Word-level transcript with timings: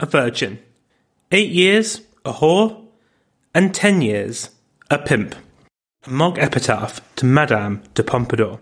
a 0.00 0.06
virgin. 0.06 0.58
Eight 1.30 1.50
years, 1.50 2.02
a 2.24 2.32
whore. 2.32 2.86
And 3.54 3.74
10 3.74 4.02
years, 4.02 4.50
a 4.90 4.98
pimp. 4.98 5.34
A 6.06 6.10
mock 6.10 6.38
epitaph 6.38 7.00
to 7.16 7.24
Madame 7.24 7.82
de 7.94 8.02
Pompadour. 8.02 8.60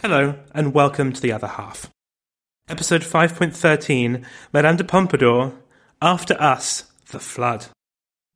Hello, 0.00 0.36
and 0.54 0.72
welcome 0.72 1.12
to 1.12 1.20
the 1.20 1.32
other 1.32 1.48
half. 1.48 1.90
Episode 2.68 3.02
5.13 3.02 4.24
Madame 4.52 4.76
de 4.76 4.84
Pompadour 4.84 5.54
After 6.00 6.40
Us, 6.40 6.84
The 7.10 7.18
Flood. 7.18 7.66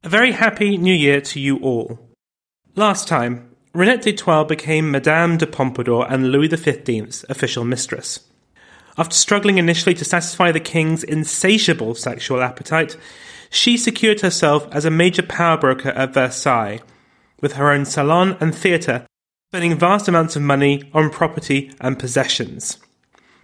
A 0.02 0.08
very 0.08 0.32
happy 0.32 0.76
new 0.76 0.92
year 0.92 1.20
to 1.20 1.38
you 1.38 1.58
all. 1.58 2.00
Last 2.74 3.06
time, 3.06 3.54
Reinette 3.72 4.02
d'Étiolles 4.02 4.48
became 4.48 4.90
Madame 4.90 5.36
de 5.36 5.46
Pompadour 5.46 6.04
and 6.10 6.32
Louis 6.32 6.48
XV's 6.48 7.24
official 7.28 7.64
mistress. 7.64 8.18
After 8.98 9.14
struggling 9.14 9.58
initially 9.58 9.94
to 9.94 10.04
satisfy 10.04 10.50
the 10.50 10.58
king's 10.58 11.04
insatiable 11.04 11.94
sexual 11.94 12.42
appetite, 12.42 12.96
she 13.50 13.76
secured 13.76 14.22
herself 14.22 14.66
as 14.72 14.84
a 14.84 14.90
major 14.90 15.22
power 15.22 15.58
broker 15.58 15.90
at 15.90 16.12
Versailles, 16.12 16.80
with 17.40 17.52
her 17.52 17.70
own 17.70 17.84
salon 17.84 18.36
and 18.40 18.52
theatre 18.52 19.06
spending 19.52 19.76
vast 19.76 20.08
amounts 20.08 20.34
of 20.34 20.40
money 20.40 20.82
on 20.94 21.10
property 21.10 21.70
and 21.78 21.98
possessions. 21.98 22.78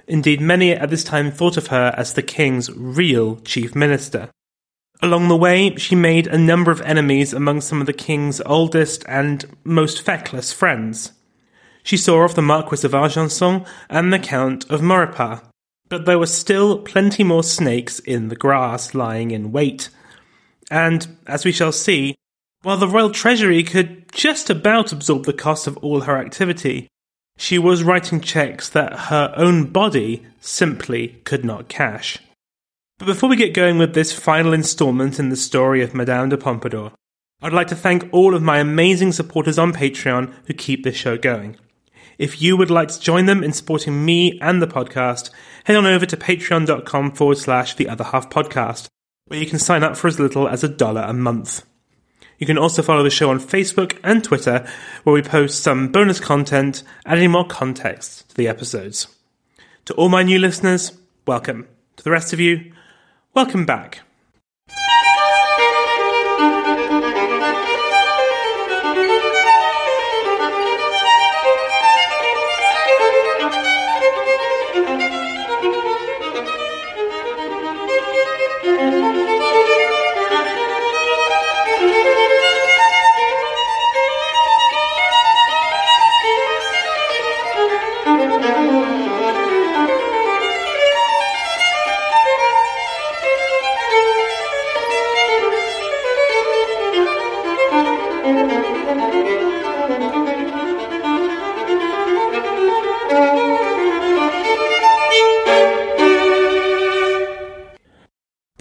Indeed, 0.07 0.41
many 0.41 0.73
at 0.73 0.89
this 0.89 1.05
time 1.05 1.31
thought 1.31 1.59
of 1.59 1.67
her 1.67 1.93
as 1.99 2.15
the 2.15 2.23
king's 2.23 2.71
real 2.73 3.37
chief 3.41 3.75
minister. 3.75 4.31
Along 5.03 5.29
the 5.29 5.37
way, 5.37 5.77
she 5.77 5.95
made 5.95 6.27
a 6.27 6.39
number 6.39 6.71
of 6.71 6.81
enemies 6.81 7.35
among 7.35 7.61
some 7.61 7.83
of 7.83 7.87
the 7.87 7.93
king's 7.93 8.41
oldest 8.47 9.05
and 9.07 9.45
most 9.65 10.01
feckless 10.01 10.51
friends. 10.51 11.13
She 11.83 11.99
saw 11.99 12.25
off 12.25 12.35
the 12.35 12.41
Marquis 12.41 12.87
of 12.87 12.95
Argenson 12.95 13.67
and 13.91 14.11
the 14.11 14.19
Count 14.19 14.65
of 14.71 14.81
Maurepas, 14.81 15.43
but 15.91 16.07
there 16.07 16.19
were 16.19 16.25
still 16.25 16.79
plenty 16.79 17.23
more 17.23 17.45
snakes 17.45 17.99
in 17.99 18.29
the 18.29 18.37
grass 18.37 18.95
lying 18.95 19.31
in 19.31 19.53
wait. 19.53 19.91
And, 20.71 21.07
as 21.27 21.45
we 21.45 21.53
shall 21.53 21.71
see, 21.71 22.15
while 22.69 22.77
the 22.77 22.87
royal 22.87 23.09
treasury 23.09 23.63
could 23.63 24.13
just 24.13 24.51
about 24.51 24.93
absorb 24.93 25.25
the 25.25 25.33
cost 25.33 25.67
of 25.67 25.79
all 25.79 26.03
her 26.03 26.19
activity, 26.19 26.87
she 27.39 27.59
was 27.59 27.83
writing 27.83 28.21
checks 28.21 28.69
that 28.69 28.93
her 29.09 29.33
own 29.39 29.65
body 29.65 30.23
simply 30.43 31.19
could 31.25 31.47
not 31.47 31.71
cash. 31.71 32.19
But 32.99 33.07
before 33.07 33.31
we 33.31 33.37
get 33.37 33.55
going 33.55 33.79
with 33.79 33.95
this 33.95 34.13
final 34.13 34.53
installment 34.53 35.19
in 35.19 35.31
the 35.31 35.35
story 35.35 35.81
of 35.81 35.95
Madame 35.95 36.29
de 36.29 36.37
Pompadour, 36.37 36.93
I'd 37.41 37.55
like 37.55 37.69
to 37.69 37.75
thank 37.75 38.07
all 38.13 38.35
of 38.35 38.43
my 38.43 38.59
amazing 38.59 39.13
supporters 39.13 39.59
on 39.59 39.73
Patreon 39.73 40.31
who 40.45 40.53
keep 40.53 40.85
this 40.85 40.95
show 40.95 41.17
going. 41.17 41.57
If 42.19 42.43
you 42.43 42.55
would 42.59 42.71
like 42.71 42.89
to 42.89 43.01
join 43.01 43.25
them 43.25 43.43
in 43.43 43.55
supporting 43.55 44.05
me 44.05 44.39
and 44.43 44.61
the 44.61 44.67
podcast, 44.67 45.31
head 45.65 45.77
on 45.77 45.87
over 45.87 46.05
to 46.05 46.19
patreon.com 46.19 47.13
forward 47.13 47.39
slash 47.39 47.73
the 47.73 47.89
other 47.89 48.05
half 48.05 48.29
podcast, 48.29 48.89
where 49.25 49.41
you 49.41 49.47
can 49.47 49.59
sign 49.59 49.83
up 49.83 49.97
for 49.97 50.07
as 50.07 50.21
little 50.21 50.47
as 50.47 50.63
a 50.63 50.69
dollar 50.69 51.01
a 51.01 51.15
month. 51.15 51.65
You 52.39 52.47
can 52.47 52.59
also 52.59 52.83
follow 52.83 53.03
the 53.03 53.11
show 53.11 53.31
on 53.31 53.41
Facebook 53.41 53.99
and 54.03 54.23
Twitter, 54.23 54.67
where 55.03 55.15
we 55.15 55.23
post 55.23 55.63
some 55.63 55.91
bonus 55.91 56.21
content, 56.21 56.83
adding 57.05 57.31
more 57.33 57.47
context 57.47 58.29
to 58.31 58.37
the 58.37 58.49
episodes. 58.49 59.09
To 59.87 59.95
all 59.95 60.09
my 60.09 60.23
new 60.23 60.39
listeners, 60.39 60.93
welcome. 61.27 61.67
To 61.97 62.05
the 62.05 62.11
rest 62.11 62.33
of 62.33 62.41
you, 62.41 62.73
welcome 63.35 63.67
back. 63.67 64.01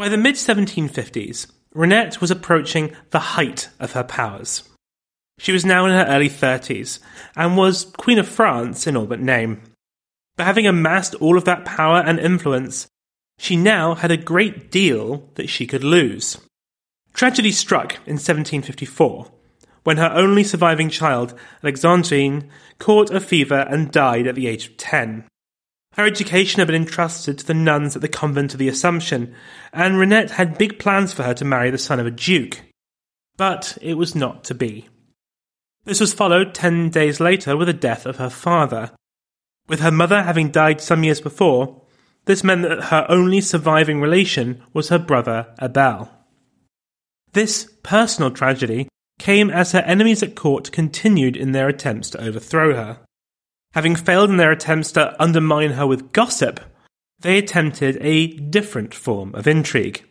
By 0.08 0.12
the 0.12 0.18
mid 0.18 0.36
1750s, 0.36 1.48
Reinette 1.76 2.22
was 2.22 2.32
approaching 2.32 2.96
the 3.10 3.36
height 3.36 3.68
of 3.78 3.92
her 3.92 4.06
powers. 4.06 4.64
She 5.38 5.52
was 5.52 5.66
now 5.66 5.86
in 5.86 5.92
her 5.92 6.06
early 6.08 6.30
30s 6.30 7.00
and 7.36 7.58
was 7.58 7.92
Queen 7.98 8.18
of 8.18 8.26
France 8.26 8.88
in 8.88 8.96
all 8.96 9.06
but 9.06 9.20
name. 9.20 9.64
But 10.38 10.46
having 10.46 10.66
amassed 10.66 11.14
all 11.16 11.38
of 11.38 11.44
that 11.44 11.66
power 11.66 11.98
and 11.98 12.22
influence, 12.22 12.88
she 13.38 13.58
now 13.58 13.96
had 13.96 14.10
a 14.10 14.16
great 14.16 14.72
deal 14.72 15.30
that 15.36 15.50
she 15.50 15.68
could 15.68 15.84
lose. 15.84 16.38
Tragedy 17.14 17.52
struck 17.52 17.96
in 18.06 18.14
1754 18.14 19.30
when 19.84 19.98
her 19.98 20.12
only 20.14 20.46
surviving 20.46 20.90
child, 20.90 21.38
Alexandrine, 21.62 22.48
caught 22.80 23.12
a 23.12 23.20
fever 23.20 23.68
and 23.70 23.92
died 23.92 24.26
at 24.26 24.36
the 24.36 24.48
age 24.48 24.68
of 24.68 24.78
10. 24.78 25.26
Her 25.98 26.06
education 26.06 26.60
had 26.60 26.68
been 26.68 26.76
entrusted 26.76 27.40
to 27.40 27.46
the 27.46 27.56
nuns 27.56 27.96
at 27.96 28.04
the 28.04 28.08
convent 28.08 28.54
of 28.54 28.60
the 28.60 28.68
Assumption, 28.68 29.34
and 29.74 29.98
Reinette 29.98 30.32
had 30.32 30.60
big 30.60 30.78
plans 30.78 31.12
for 31.12 31.24
her 31.24 31.34
to 31.34 31.44
marry 31.44 31.72
the 31.72 31.80
son 31.80 32.00
of 32.00 32.06
a 32.06 32.12
duke. 32.12 32.62
But 33.36 33.80
it 33.82 33.96
was 33.96 34.14
not 34.14 34.44
to 34.46 34.54
be. 34.54 34.88
This 35.86 36.00
was 36.00 36.14
followed 36.14 36.54
ten 36.54 36.90
days 36.92 37.20
later 37.20 37.58
with 37.58 37.68
the 37.68 37.74
death 37.74 38.06
of 38.06 38.18
her 38.18 38.30
father. 38.30 38.92
With 39.68 39.80
her 39.80 39.92
mother 39.92 40.22
having 40.22 40.52
died 40.52 40.82
some 40.82 41.04
years 41.04 41.20
before, 41.20 41.82
this 42.26 42.44
meant 42.44 42.62
that 42.62 42.86
her 42.86 43.06
only 43.10 43.42
surviving 43.42 44.00
relation 44.00 44.62
was 44.74 44.90
her 44.90 45.00
brother 45.00 45.48
Abel. 45.60 46.12
This 47.34 47.72
personal 47.82 48.30
tragedy 48.32 48.88
came 49.18 49.50
as 49.50 49.72
her 49.72 49.80
enemies 49.80 50.22
at 50.22 50.36
court 50.36 50.72
continued 50.72 51.36
in 51.36 51.54
their 51.54 51.68
attempts 51.68 52.12
to 52.12 52.22
overthrow 52.24 52.76
her. 52.76 53.00
Having 53.78 53.98
failed 53.98 54.32
in 54.32 54.38
their 54.38 54.50
attempts 54.50 54.92
to 54.94 55.16
undermine 55.22 55.74
her 55.74 55.86
with 55.86 56.12
gossip, 56.12 56.60
they 57.20 57.38
attempted 57.38 58.00
a 58.02 58.26
different 58.26 58.92
form 58.92 59.36
of 59.36 59.46
intrigue. 59.46 60.04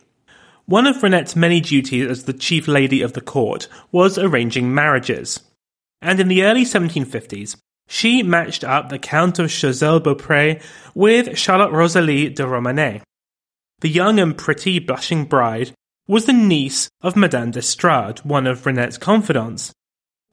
One 0.67 0.87
of 0.87 1.03
Reinette's 1.03 1.35
many 1.35 1.59
duties 1.59 2.09
as 2.09 2.23
the 2.23 2.31
chief 2.31 2.69
lady 2.69 3.01
of 3.01 3.11
the 3.11 3.19
court 3.19 3.67
was 3.91 4.17
arranging 4.17 4.73
marriages 4.73 5.41
and 6.01 6.17
in 6.21 6.29
the 6.29 6.45
early 6.45 6.63
1750s, 6.63 7.57
she 7.89 8.23
matched 8.23 8.63
up 8.63 8.87
the 8.87 8.99
Count 8.99 9.37
of 9.37 9.47
Choiseul 9.47 9.99
Beaupré 9.99 10.63
with 10.95 11.37
Charlotte 11.37 11.73
Rosalie 11.73 12.29
de 12.29 12.43
Romanet. 12.43 13.01
The 13.81 13.89
young 13.89 14.17
and 14.17 14.37
pretty 14.37 14.79
blushing 14.79 15.25
bride 15.25 15.73
was 16.07 16.23
the 16.23 16.31
niece 16.31 16.87
of 17.01 17.17
Madame 17.17 17.51
d'Estrades, 17.51 18.23
one 18.23 18.47
of 18.47 18.65
Reinette's 18.65 18.97
confidants. 18.97 19.73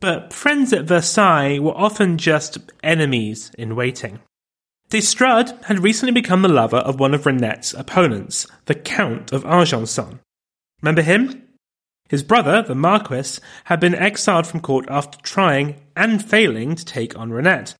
But 0.04 0.34
friends 0.34 0.74
at 0.74 0.84
Versailles 0.84 1.58
were 1.58 1.74
often 1.74 2.18
just 2.18 2.58
enemies 2.82 3.50
in 3.56 3.74
waiting. 3.74 4.18
D'Estrades 4.90 5.54
had 5.62 5.82
recently 5.82 6.12
become 6.12 6.42
the 6.42 6.48
lover 6.48 6.76
of 6.76 7.00
one 7.00 7.14
of 7.14 7.24
Reinette's 7.24 7.72
opponents, 7.72 8.46
the 8.66 8.74
Count 8.74 9.32
of 9.32 9.46
Argenson. 9.46 10.20
Remember 10.82 11.00
him? 11.00 11.44
His 12.10 12.22
brother, 12.22 12.60
the 12.60 12.74
Marquis, 12.74 13.40
had 13.64 13.80
been 13.80 13.94
exiled 13.94 14.46
from 14.46 14.60
court 14.60 14.84
after 14.90 15.18
trying 15.22 15.80
and 15.96 16.22
failing 16.22 16.74
to 16.74 16.84
take 16.84 17.18
on 17.18 17.30
Reinette, 17.30 17.74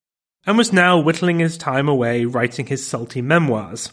and 0.47 0.57
was 0.57 0.73
now 0.73 0.99
whittling 0.99 1.41
his 1.41 1.59
time 1.59 1.91
away 1.91 2.25
writing 2.25 2.69
his 2.69 2.87
salty 2.87 3.21
memoirs. 3.21 3.93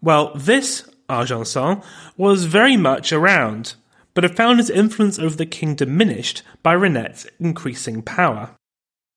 Well, 0.00 0.30
this 0.36 0.88
Argenson 1.08 1.82
was 2.16 2.44
very 2.44 2.76
much 2.76 3.12
around, 3.12 3.74
but 4.18 4.24
had 4.24 4.36
found 4.36 4.58
his 4.58 4.68
influence 4.68 5.16
over 5.16 5.36
the 5.36 5.46
king 5.46 5.76
diminished 5.76 6.42
by 6.64 6.72
Reinette's 6.72 7.24
increasing 7.38 8.02
power. 8.02 8.50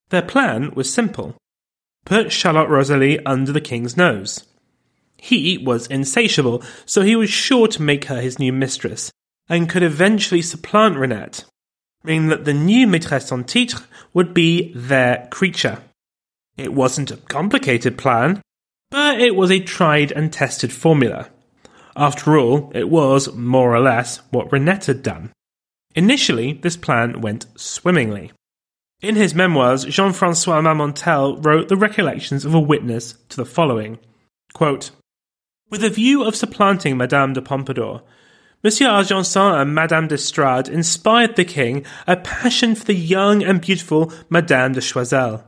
Their 0.09 0.21
plan 0.21 0.75
was 0.75 0.94
simple 0.94 1.36
put 2.06 2.31
Charlotte 2.31 2.69
Rosalie 2.69 3.25
under 3.25 3.51
the 3.51 3.62
king's 3.62 3.98
nose. 3.98 4.45
He 5.18 5.57
was 5.57 5.88
insatiable, 5.88 6.62
so 6.86 7.01
he 7.01 7.15
was 7.15 7.31
sure 7.31 7.68
to 7.69 7.81
make 7.81 8.06
her 8.06 8.21
his 8.21 8.38
new 8.38 8.53
mistress, 8.53 9.12
and 9.50 9.68
could 9.68 9.81
eventually 9.81 10.44
supplant 10.44 10.98
Reinette, 10.98 11.45
meaning 12.04 12.27
that 12.27 12.45
the 12.45 12.54
new 12.54 12.86
maîtresse 12.86 13.31
en 13.31 13.44
titre 13.44 13.83
would 14.13 14.36
be 14.36 14.71
their 14.75 15.27
creature. 15.31 15.80
It 16.57 16.75
wasn't 16.75 17.09
a 17.09 17.18
complicated 17.18 17.97
plan, 17.97 18.39
but 18.92 19.19
it 19.19 19.36
was 19.36 19.50
a 19.50 19.62
tried 19.62 20.12
and 20.12 20.31
tested 20.31 20.71
formula. 20.71 21.31
After 21.95 22.38
all, 22.38 22.71
it 22.73 22.89
was, 22.89 23.33
more 23.33 23.75
or 23.75 23.79
less, 23.79 24.17
what 24.31 24.51
Reinette 24.51 24.85
had 24.85 25.03
done. 25.03 25.31
Initially, 25.95 26.53
this 26.53 26.77
plan 26.77 27.21
went 27.21 27.45
swimmingly. 27.55 28.31
In 29.01 29.15
his 29.15 29.35
memoirs, 29.35 29.83
Jean 29.85 30.13
Francois 30.13 30.61
Marmontel 30.61 31.43
wrote 31.43 31.67
the 31.67 31.75
recollections 31.75 32.45
of 32.45 32.53
a 32.53 32.59
witness 32.59 33.15
to 33.29 33.38
the 33.38 33.45
following 33.45 33.99
Quote, 34.53 34.91
With 35.69 35.83
a 35.83 35.89
view 35.89 36.23
of 36.23 36.35
supplanting 36.35 36.97
Madame 36.97 37.33
de 37.33 37.41
Pompadour, 37.41 38.03
Monsieur 38.63 38.87
Argenson 38.87 39.55
and 39.55 39.73
Madame 39.73 40.07
d'Estrades 40.07 40.69
inspired 40.69 41.35
the 41.35 41.45
king 41.45 41.83
a 42.05 42.15
passion 42.15 42.75
for 42.75 42.85
the 42.85 42.94
young 42.94 43.44
and 43.44 43.59
beautiful 43.59 44.13
Madame 44.29 44.73
de 44.73 44.81
Choiseul. 44.81 45.44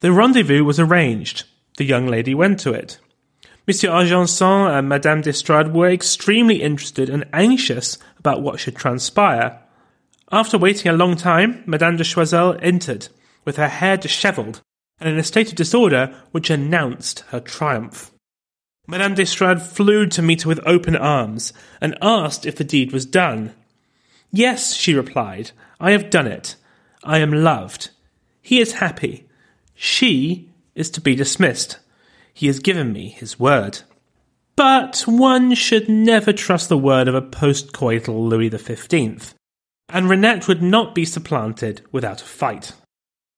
The 0.00 0.12
rendezvous 0.12 0.62
was 0.62 0.78
arranged. 0.78 1.44
The 1.78 1.84
young 1.84 2.06
lady 2.06 2.34
went 2.34 2.60
to 2.60 2.74
it. 2.74 2.98
Monsieur 3.66 3.90
Argenson 3.90 4.66
and 4.66 4.88
Madame 4.88 5.22
d'Estrades 5.22 5.70
were 5.70 5.90
extremely 5.90 6.60
interested 6.60 7.08
and 7.08 7.24
anxious 7.32 7.96
about 8.18 8.42
what 8.42 8.60
should 8.60 8.76
transpire. 8.76 9.58
After 10.30 10.58
waiting 10.58 10.90
a 10.90 10.96
long 10.96 11.16
time, 11.16 11.62
Madame 11.64 11.96
de 11.96 12.04
Choiseul 12.04 12.58
entered, 12.60 13.08
with 13.46 13.56
her 13.56 13.68
hair 13.68 13.96
dishevelled 13.96 14.60
and 15.00 15.08
in 15.08 15.18
a 15.18 15.24
state 15.24 15.48
of 15.48 15.54
disorder 15.54 16.14
which 16.30 16.50
announced 16.50 17.20
her 17.28 17.40
triumph. 17.40 18.10
Madame 18.86 19.14
d'Estrades 19.14 19.66
flew 19.66 20.06
to 20.06 20.20
meet 20.20 20.42
her 20.42 20.48
with 20.48 20.60
open 20.66 20.94
arms 20.94 21.54
and 21.80 21.96
asked 22.02 22.44
if 22.44 22.56
the 22.56 22.64
deed 22.64 22.92
was 22.92 23.06
done. 23.06 23.54
Yes, 24.30 24.74
she 24.74 24.94
replied, 24.94 25.52
I 25.80 25.92
have 25.92 26.10
done 26.10 26.26
it. 26.26 26.56
I 27.02 27.18
am 27.18 27.32
loved. 27.32 27.90
He 28.42 28.60
is 28.60 28.74
happy. 28.74 29.26
She 29.74 30.50
is 30.74 30.90
to 30.90 31.00
be 31.00 31.14
dismissed. 31.14 31.78
He 32.34 32.48
has 32.48 32.58
given 32.58 32.92
me 32.92 33.08
his 33.08 33.40
word. 33.40 33.80
But 34.56 35.04
one 35.06 35.54
should 35.54 35.88
never 35.88 36.32
trust 36.32 36.68
the 36.68 36.76
word 36.76 37.08
of 37.08 37.14
a 37.14 37.22
post-coital 37.22 38.28
Louis 38.28 38.50
XV, 38.50 39.34
and 39.88 40.08
Reinette 40.10 40.46
would 40.46 40.62
not 40.62 40.94
be 40.94 41.04
supplanted 41.04 41.82
without 41.90 42.22
a 42.22 42.26
fight. 42.26 42.72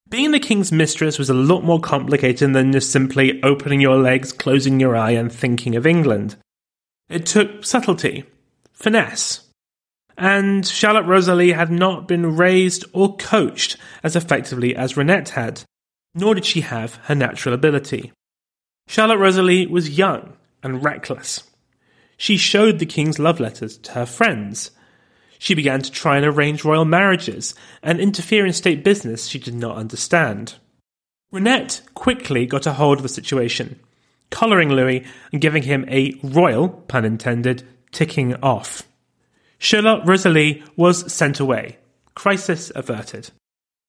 Being 0.09 0.31
the 0.31 0.41
king's 0.41 0.71
mistress 0.71 1.19
was 1.19 1.31
a 1.31 1.35
lot 1.35 1.65
more 1.65 1.81
complicated 1.81 2.53
than 2.53 2.73
just 2.73 2.91
simply 2.91 3.43
opening 3.43 3.81
your 3.81 3.97
legs, 3.97 4.33
closing 4.33 4.79
your 4.79 4.95
eye, 4.95 5.13
and 5.13 5.33
thinking 5.33 5.75
of 5.75 5.87
England. 5.87 6.37
It 7.09 7.27
took 7.27 7.65
subtlety, 7.65 8.25
finesse. 8.73 9.41
And 10.17 10.67
Charlotte 10.67 11.07
Rosalie 11.07 11.53
had 11.53 11.71
not 11.71 12.09
been 12.09 12.37
raised 12.37 12.85
or 12.93 13.17
coached 13.17 13.77
as 14.03 14.17
effectively 14.17 14.75
as 14.77 14.97
Reinette 14.97 15.31
had, 15.31 15.63
nor 16.15 16.35
did 16.35 16.45
she 16.45 16.63
have 16.63 16.97
her 17.05 17.15
natural 17.15 17.55
ability. 17.55 18.13
Charlotte 18.87 19.19
Rosalie 19.19 19.67
was 19.67 19.99
young 19.99 20.35
and 20.63 20.83
reckless. 20.83 21.43
She 22.17 22.37
showed 22.37 22.79
the 22.79 22.87
king's 22.87 23.19
love 23.19 23.41
letters 23.41 23.77
to 23.79 23.93
her 23.93 24.07
friends, 24.07 24.71
she 25.39 25.55
began 25.55 25.83
to 25.83 25.91
try 25.91 26.17
and 26.17 26.27
arrange 26.27 26.65
royal 26.65 26.85
marriages 26.85 27.55
and 27.83 28.01
interfere 28.01 28.47
in 28.47 28.53
state 28.53 28.85
business 28.85 29.27
she 29.27 29.39
did 29.39 29.55
not 29.55 29.77
understand. 29.77 30.55
Reinette 31.33 31.83
quickly 31.95 32.47
got 32.47 32.67
a 32.67 32.75
hold 32.75 32.99
of 32.99 33.03
the 33.03 33.09
situation, 33.09 33.81
collaring 34.31 34.71
Louis 34.71 35.05
and 35.33 35.41
giving 35.41 35.65
him 35.65 35.85
a 35.89 36.15
royal, 36.23 36.69
pun 36.69 37.05
intended, 37.05 37.67
ticking 37.93 38.35
off. 38.37 38.83
Charlotte 39.59 40.07
Rosalie 40.07 40.63
was 40.77 41.13
sent 41.13 41.41
away, 41.41 41.79
crisis 42.15 42.71
averted. 42.75 43.31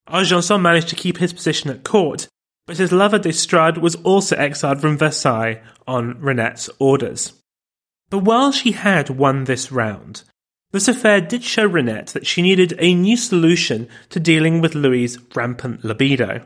Argenson 0.07 0.61
managed 0.61 0.87
to 0.89 0.95
keep 0.95 1.17
his 1.17 1.33
position 1.33 1.69
at 1.69 1.83
court, 1.83 2.27
but 2.67 2.77
his 2.77 2.91
lover 2.91 3.17
d'Estrades 3.17 3.79
was 3.79 3.95
also 3.95 4.35
exiled 4.35 4.79
from 4.79 4.97
Versailles 4.97 5.61
on 5.87 6.19
Reinette's 6.19 6.69
orders. 6.77 7.33
But 8.09 8.19
while 8.19 8.51
she 8.51 8.73
had 8.73 9.09
won 9.09 9.45
this 9.45 9.71
round, 9.71 10.23
this 10.71 10.87
affair 10.87 11.21
did 11.21 11.43
show 11.43 11.65
Reinette 11.65 12.07
that 12.07 12.27
she 12.27 12.41
needed 12.41 12.75
a 12.77 12.93
new 12.93 13.17
solution 13.17 13.87
to 14.09 14.19
dealing 14.19 14.61
with 14.61 14.75
Louis's 14.75 15.17
rampant 15.33 15.83
libido. 15.83 16.45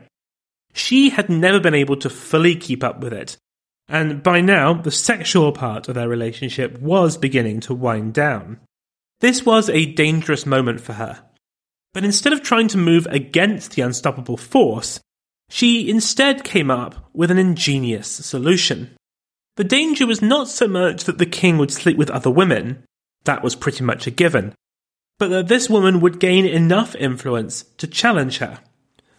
She 0.72 1.10
had 1.10 1.28
never 1.28 1.60
been 1.60 1.74
able 1.74 1.96
to 1.96 2.08
fully 2.08 2.54
keep 2.54 2.82
up 2.82 3.00
with 3.00 3.12
it, 3.12 3.36
and 3.88 4.22
by 4.22 4.40
now 4.40 4.74
the 4.74 4.92
sexual 4.92 5.52
part 5.52 5.88
of 5.88 5.96
their 5.96 6.08
relationship 6.08 6.80
was 6.80 7.16
beginning 7.16 7.60
to 7.60 7.74
wind 7.74 8.14
down. 8.14 8.60
This 9.20 9.44
was 9.44 9.68
a 9.68 9.92
dangerous 9.92 10.46
moment 10.46 10.80
for 10.80 10.94
her. 10.94 11.24
But 11.92 12.04
instead 12.04 12.32
of 12.32 12.42
trying 12.42 12.68
to 12.68 12.78
move 12.78 13.06
against 13.10 13.72
the 13.72 13.82
unstoppable 13.82 14.36
force, 14.36 15.00
she 15.52 15.90
instead 15.90 16.42
came 16.44 16.70
up 16.70 17.10
with 17.12 17.30
an 17.30 17.36
ingenious 17.36 18.08
solution. 18.08 18.90
The 19.56 19.64
danger 19.64 20.06
was 20.06 20.22
not 20.22 20.48
so 20.48 20.66
much 20.66 21.04
that 21.04 21.18
the 21.18 21.26
king 21.26 21.58
would 21.58 21.70
sleep 21.70 21.98
with 21.98 22.10
other 22.10 22.30
women, 22.30 22.84
that 23.24 23.44
was 23.44 23.54
pretty 23.54 23.84
much 23.84 24.06
a 24.06 24.10
given. 24.10 24.54
But 25.18 25.28
that 25.28 25.48
this 25.48 25.68
woman 25.68 26.00
would 26.00 26.18
gain 26.18 26.46
enough 26.46 26.94
influence 26.94 27.64
to 27.76 27.86
challenge 27.86 28.38
her. 28.38 28.60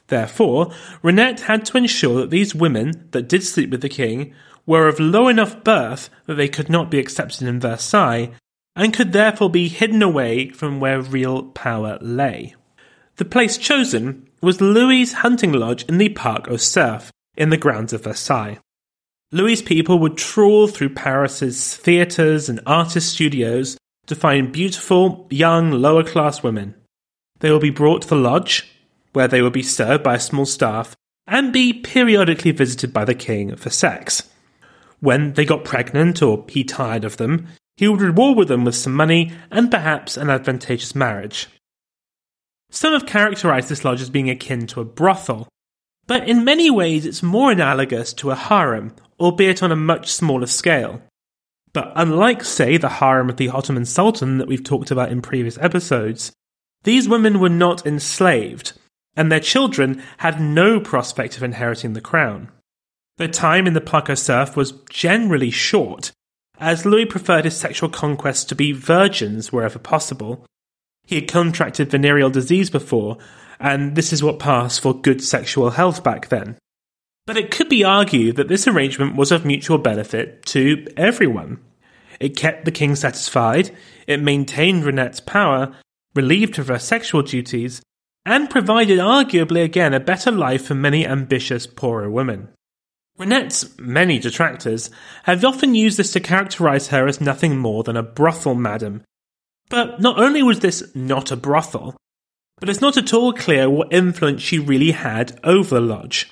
Therefore, 0.08 0.74
Reinette 1.04 1.42
had 1.42 1.66
to 1.66 1.78
ensure 1.78 2.22
that 2.22 2.32
these 2.32 2.56
women 2.56 3.10
that 3.12 3.30
did 3.30 3.44
sleep 3.44 3.70
with 3.70 3.82
the 3.82 3.88
king 3.88 4.34
were 4.66 4.88
of 4.88 5.00
low 5.00 5.28
enough 5.28 5.64
birth 5.64 6.10
that 6.26 6.34
they 6.34 6.50
could 6.50 6.68
not 6.68 6.90
be 6.90 6.98
accepted 6.98 7.48
in 7.48 7.60
Versailles, 7.60 8.32
and 8.76 8.92
could 8.92 9.14
therefore 9.14 9.52
be 9.52 9.68
hidden 9.68 10.02
away 10.02 10.50
from 10.50 10.80
where 10.80 11.00
real 11.00 11.44
power 11.44 12.00
lay. 12.02 12.56
The 13.18 13.26
place 13.26 13.60
chosen 13.60 14.28
was 14.44 14.60
Louis's 14.60 15.14
hunting 15.14 15.54
lodge 15.54 15.84
in 15.86 15.98
the 15.98 16.10
Parc 16.10 16.50
aux 16.50 16.58
Cerfs, 16.58 17.12
in 17.38 17.50
the 17.50 17.58
grounds 17.58 17.94
of 17.94 18.04
Versailles. 18.04 18.60
Louis's 19.32 19.64
people 19.64 19.98
would 20.00 20.18
trawl 20.18 20.68
through 20.68 20.94
Paris's 20.94 21.78
theatres 21.78 22.50
and 22.50 22.60
artist 22.66 23.14
studios 23.14 23.78
to 24.06 24.16
find 24.16 24.52
beautiful, 24.52 25.28
young, 25.30 25.72
lower 25.72 26.04
class 26.04 26.44
women. 26.44 26.76
They 27.40 27.50
will 27.50 27.60
be 27.60 27.70
brought 27.70 28.04
to 28.04 28.08
the 28.10 28.16
lodge, 28.16 28.70
where 29.14 29.30
they 29.30 29.42
will 29.42 29.50
be 29.50 29.64
served 29.64 30.04
by 30.04 30.16
a 30.16 30.20
small 30.20 30.46
staff 30.46 30.96
and 31.26 31.54
be 31.54 31.72
periodically 31.72 32.52
visited 32.52 32.92
by 32.92 33.06
the 33.06 33.16
king 33.16 33.56
for 33.56 33.70
sex. 33.70 34.30
When 35.00 35.34
they 35.34 35.46
got 35.46 35.64
pregnant 35.64 36.22
or 36.22 36.46
he 36.50 36.64
tired 36.64 37.06
of 37.06 37.18
them, 37.18 37.48
he 37.78 37.88
would 37.88 38.02
reward 38.02 38.50
them 38.50 38.66
with 38.66 38.76
some 38.76 38.94
money 38.94 39.32
and 39.50 39.72
perhaps 39.72 40.18
an 40.18 40.30
advantageous 40.30 40.94
marriage. 40.94 41.48
Some 42.74 42.94
have 42.94 43.06
characterized 43.06 43.70
this 43.70 43.86
lodge 43.86 44.02
as 44.02 44.10
being 44.10 44.32
akin 44.32 44.66
to 44.68 44.82
a 44.82 44.86
brothel, 44.86 45.48
but 46.08 46.28
in 46.28 46.44
many 46.44 46.72
ways 46.72 47.06
it's 47.06 47.22
more 47.22 47.52
analogous 47.52 48.14
to 48.14 48.32
a 48.32 48.36
harem, 48.36 48.96
albeit 49.20 49.62
on 49.62 49.72
a 49.72 49.76
much 49.76 50.12
smaller 50.12 50.48
scale. 50.48 51.00
But 51.72 51.94
unlike, 51.96 52.44
say, 52.44 52.78
the 52.78 52.90
harem 52.90 53.30
of 53.30 53.38
the 53.38 53.50
Ottoman 53.50 53.86
Sultan 53.86 54.40
that 54.40 54.48
we've 54.48 54.64
talked 54.64 54.90
about 54.90 55.12
in 55.12 55.22
previous 55.22 55.56
episodes, 55.60 56.32
these 56.84 57.08
women 57.08 57.40
were 57.40 57.48
not 57.48 57.86
enslaved, 57.86 58.74
and 59.16 59.32
their 59.32 59.40
children 59.40 60.02
had 60.18 60.42
no 60.42 60.80
prospect 60.80 61.38
of 61.38 61.44
inheriting 61.44 61.94
the 61.94 62.02
crown. 62.02 62.50
Their 63.18 63.28
time 63.28 63.68
in 63.68 63.74
the 63.74 63.82
Parc 63.82 64.10
aux 64.10 64.16
Cerfs 64.16 64.56
was 64.56 64.74
generally 64.90 65.52
short, 65.52 66.12
as 66.60 66.88
Louis 66.88 67.06
preferred 67.06 67.46
his 67.46 67.56
sexual 67.56 67.90
conquests 67.90 68.46
to 68.46 68.56
be 68.56 68.72
virgins 68.72 69.52
wherever 69.52 69.78
possible. 69.78 70.44
He 71.06 71.16
had 71.16 71.28
contracted 71.28 71.92
venereal 71.92 72.30
disease 72.30 72.70
before, 72.70 73.18
and 73.60 73.96
this 73.96 74.14
is 74.14 74.24
what 74.24 74.40
passed 74.40 74.82
for 74.82 75.00
good 75.00 75.24
sexual 75.24 75.72
health 75.72 76.04
back 76.04 76.30
then. 76.30 76.58
But 77.26 77.38
it 77.38 77.52
could 77.52 77.70
be 77.70 77.84
argued 77.84 78.36
that 78.36 78.48
this 78.48 78.68
arrangement 78.68 79.16
was 79.16 79.32
of 79.32 79.46
mutual 79.46 79.78
benefit 79.78 80.46
to 80.48 80.86
everyone. 80.98 81.60
It 82.20 82.38
kept 82.38 82.66
the 82.66 82.72
king 82.72 82.96
satisfied, 82.96 83.76
it 84.08 84.22
maintained 84.22 84.84
Reinette's 84.84 85.20
power, 85.20 85.76
relieved 86.16 86.58
her 86.58 86.62
of 86.62 86.68
her 86.68 86.80
sexual 86.80 87.22
duties, 87.22 87.82
and 88.26 88.50
provided 88.50 89.00
arguably 89.00 89.64
again 89.64 89.94
a 89.94 90.00
better 90.00 90.32
life 90.32 90.66
for 90.66 90.76
many 90.76 91.06
ambitious 91.06 91.68
poorer 91.68 92.10
women. 92.10 92.50
Reinette's 93.18 93.78
many 93.78 94.20
detractors 94.20 94.90
have 95.24 95.46
often 95.46 95.76
used 95.76 95.98
this 96.00 96.12
to 96.14 96.20
characterize 96.20 96.88
her 96.88 97.08
as 97.08 97.22
nothing 97.22 97.58
more 97.58 97.84
than 97.84 97.98
a 97.98 98.04
brothel 98.04 98.56
madam. 98.56 99.04
But 99.74 100.00
not 100.00 100.20
only 100.20 100.44
was 100.44 100.60
this 100.60 100.84
not 100.94 101.32
a 101.32 101.36
brothel, 101.36 101.96
but 102.60 102.70
it's 102.70 102.80
not 102.80 102.96
at 102.96 103.12
all 103.12 103.34
clear 103.34 103.68
what 103.68 103.92
influence 103.92 104.44
she 104.44 104.60
really 104.60 104.92
had 104.92 105.40
over 105.44 105.74
the 105.74 105.82
lodge. 105.82 106.30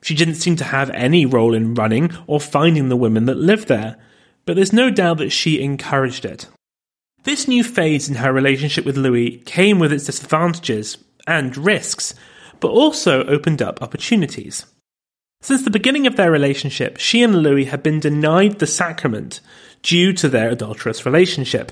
She 0.00 0.14
didn't 0.14 0.36
seem 0.36 0.56
to 0.56 0.64
have 0.64 0.88
any 0.94 1.26
role 1.26 1.52
in 1.52 1.74
running 1.74 2.12
or 2.26 2.40
finding 2.40 2.88
the 2.88 2.96
women 2.96 3.26
that 3.26 3.36
lived 3.36 3.68
there, 3.68 3.98
but 4.46 4.56
there's 4.56 4.72
no 4.72 4.88
doubt 4.88 5.18
that 5.18 5.32
she 5.32 5.60
encouraged 5.60 6.24
it. 6.24 6.46
This 7.24 7.46
new 7.46 7.62
phase 7.62 8.08
in 8.08 8.14
her 8.14 8.32
relationship 8.32 8.86
with 8.86 8.96
Louis 8.96 9.42
came 9.44 9.78
with 9.78 9.92
its 9.92 10.06
disadvantages 10.06 10.96
and 11.26 11.54
risks, 11.58 12.14
but 12.58 12.68
also 12.70 13.22
opened 13.26 13.60
up 13.60 13.82
opportunities. 13.82 14.64
Since 15.42 15.64
the 15.64 15.70
beginning 15.70 16.06
of 16.06 16.16
their 16.16 16.30
relationship, 16.30 16.96
she 16.96 17.22
and 17.22 17.42
Louis 17.42 17.66
had 17.66 17.82
been 17.82 18.00
denied 18.00 18.60
the 18.60 18.66
sacrament 18.66 19.40
due 19.82 20.14
to 20.14 20.30
their 20.30 20.48
adulterous 20.48 21.04
relationship. 21.04 21.70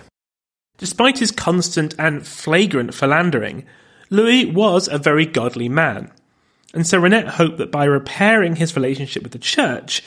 Despite 0.80 1.18
his 1.18 1.30
constant 1.30 1.94
and 1.98 2.26
flagrant 2.26 2.94
philandering, 2.94 3.66
Louis 4.08 4.46
was 4.46 4.88
a 4.88 4.96
very 4.96 5.26
godly 5.26 5.68
man. 5.68 6.10
And 6.72 6.86
so 6.86 6.98
Reinette 6.98 7.28
hoped 7.28 7.58
that 7.58 7.70
by 7.70 7.84
repairing 7.84 8.56
his 8.56 8.74
relationship 8.74 9.22
with 9.22 9.32
the 9.32 9.38
church, 9.38 10.02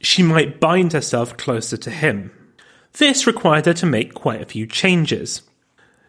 she 0.00 0.22
might 0.22 0.58
bind 0.58 0.94
herself 0.94 1.36
closer 1.36 1.76
to 1.76 1.90
him. 1.90 2.30
This 2.94 3.26
required 3.26 3.66
her 3.66 3.74
to 3.74 3.84
make 3.84 4.14
quite 4.14 4.40
a 4.40 4.46
few 4.46 4.66
changes. 4.66 5.42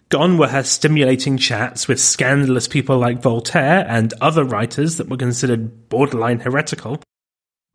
Gone 0.07 0.37
were 0.37 0.47
her 0.47 0.63
stimulating 0.63 1.37
chats 1.37 1.89
with 1.89 1.99
scandalous 1.99 2.69
people 2.69 2.97
like 2.97 3.21
Voltaire 3.21 3.85
and 3.89 4.13
other 4.21 4.45
writers 4.45 4.95
that 4.95 5.09
were 5.09 5.17
considered 5.17 5.89
borderline 5.89 6.39
heretical, 6.39 7.01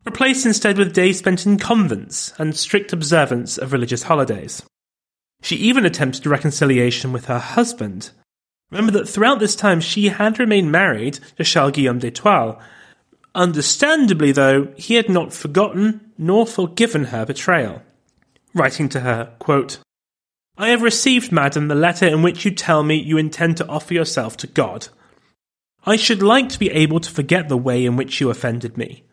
replaced 0.03 0.47
instead 0.47 0.79
with 0.79 0.95
days 0.95 1.19
spent 1.19 1.45
in 1.45 1.59
convents 1.59 2.33
and 2.39 2.57
strict 2.57 2.91
observance 2.91 3.59
of 3.59 3.71
religious 3.71 4.01
holidays. 4.01 4.63
She 5.43 5.57
even 5.57 5.85
attempted 5.85 6.25
reconciliation 6.25 7.11
with 7.11 7.25
her 7.25 7.37
husband. 7.37 8.11
Remember 8.71 8.93
that 8.93 9.09
throughout 9.09 9.39
this 9.39 9.57
time 9.57 9.81
she 9.81 10.07
had 10.07 10.39
remained 10.39 10.71
married 10.71 11.19
to 11.37 11.43
Charles 11.43 11.73
Guillaume 11.73 11.99
d'Étiolles. 11.99 12.59
Understandably, 13.35 14.31
though, 14.31 14.73
he 14.77 14.95
had 14.95 15.09
not 15.09 15.33
forgotten 15.33 16.11
nor 16.17 16.47
forgiven 16.47 17.05
her 17.05 17.25
betrayal. 17.25 17.81
Writing 18.53 18.87
to 18.89 19.01
her, 19.01 19.33
quote, 19.39 19.79
I 20.57 20.69
have 20.69 20.81
received, 20.81 21.31
madam, 21.31 21.67
the 21.67 21.75
letter 21.75 22.07
in 22.07 22.21
which 22.21 22.45
you 22.45 22.51
tell 22.51 22.81
me 22.81 22.95
you 22.95 23.17
intend 23.17 23.57
to 23.57 23.67
offer 23.67 23.93
yourself 23.93 24.37
to 24.37 24.47
God. 24.47 24.87
I 25.85 25.97
should 25.97 26.23
like 26.23 26.47
to 26.49 26.59
be 26.59 26.71
able 26.71 27.01
to 27.01 27.11
forget 27.11 27.49
the 27.49 27.57
way 27.57 27.85
in 27.85 27.97
which 27.97 28.21
you 28.21 28.29
offended 28.29 28.77
me. 28.77 29.03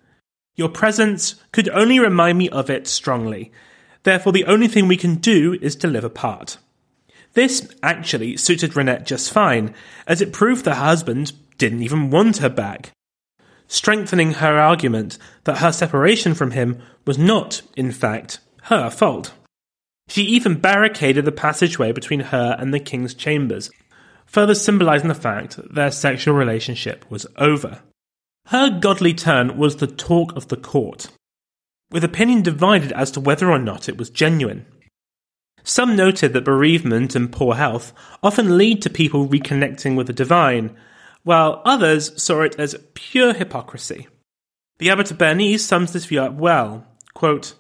Your 0.55 0.69
presence 0.69 1.35
could 1.51 1.69
only 1.71 1.99
remind 1.99 2.39
me 2.39 2.49
of 2.51 2.71
it 2.71 2.87
strongly. 2.87 3.51
Therefore, 4.03 4.33
the 4.33 4.47
only 4.47 4.69
thing 4.69 4.89
we 4.89 4.97
can 4.97 5.17
do 5.17 5.59
is 5.61 5.77
to 5.77 5.89
live 5.89 6.05
apart. 6.05 6.57
This 7.35 7.73
actually 7.83 8.37
suited 8.37 8.75
Reinette 8.75 9.07
just 9.07 9.33
fine, 9.33 9.75
as 10.07 10.21
it 10.21 10.33
proved 10.33 10.67
her 10.67 10.75
husband 10.75 11.33
didn't 11.59 11.83
even 11.83 12.11
want 12.11 12.39
her 12.39 12.49
back, 12.49 12.91
strengthening 13.69 14.35
her 14.35 14.59
argument 14.59 15.19
that 15.45 15.59
her 15.59 15.71
separation 15.71 16.35
from 16.35 16.53
him 16.53 16.83
was 17.07 17.19
not, 17.19 17.63
in 17.77 17.93
fact, 17.93 18.41
her 18.65 18.91
fault. 18.91 19.33
She 20.09 20.23
even 20.23 20.59
barricaded 20.59 21.25
the 21.25 21.33
passageway 21.33 21.93
between 21.93 22.21
her 22.21 22.57
and 22.59 22.75
the 22.75 22.81
king's 22.81 23.15
chambers, 23.15 23.71
further 24.27 24.55
symbolizing 24.55 25.09
the 25.09 25.15
fact 25.15 25.57
that 25.57 25.75
their 25.75 25.93
sexual 25.93 26.35
relationship 26.35 27.09
was 27.11 27.27
over. 27.37 27.83
Her 28.47 28.71
godly 28.81 29.15
turn 29.15 29.57
was 29.57 29.77
the 29.77 29.87
talk 29.87 30.35
of 30.35 30.49
the 30.49 30.57
court, 30.57 31.09
with 31.91 32.05
opinion 32.05 32.43
divided 32.43 32.93
as 32.93 33.11
to 33.13 33.21
whether 33.21 33.51
or 33.51 33.59
not 33.59 33.89
it 33.89 33.99
was 33.99 34.11
genuine. 34.11 34.67
Some 35.63 35.97
noted 35.97 36.33
that 36.33 36.45
bereavement 36.45 37.15
and 37.15 37.33
poor 37.33 37.55
health 37.55 37.93
often 38.23 38.57
lead 38.57 38.83
to 38.83 38.91
people 38.91 39.29
reconnecting 39.29 39.97
with 39.97 40.07
the 40.07 40.13
divine, 40.13 40.77
while 41.23 41.63
others 41.65 42.21
saw 42.23 42.43
it 42.43 42.59
as 42.59 42.77
pure 42.95 43.35
hypocrisy. 43.35 44.09
The 44.79 44.91
Abbot 44.91 45.11
of 45.11 45.19
Bernis 45.19 45.67
sums 45.67 45.93
this 45.93 46.07
view 46.07 46.23
up 46.23 46.35
well. 46.35 46.87
Quote, 47.13 47.55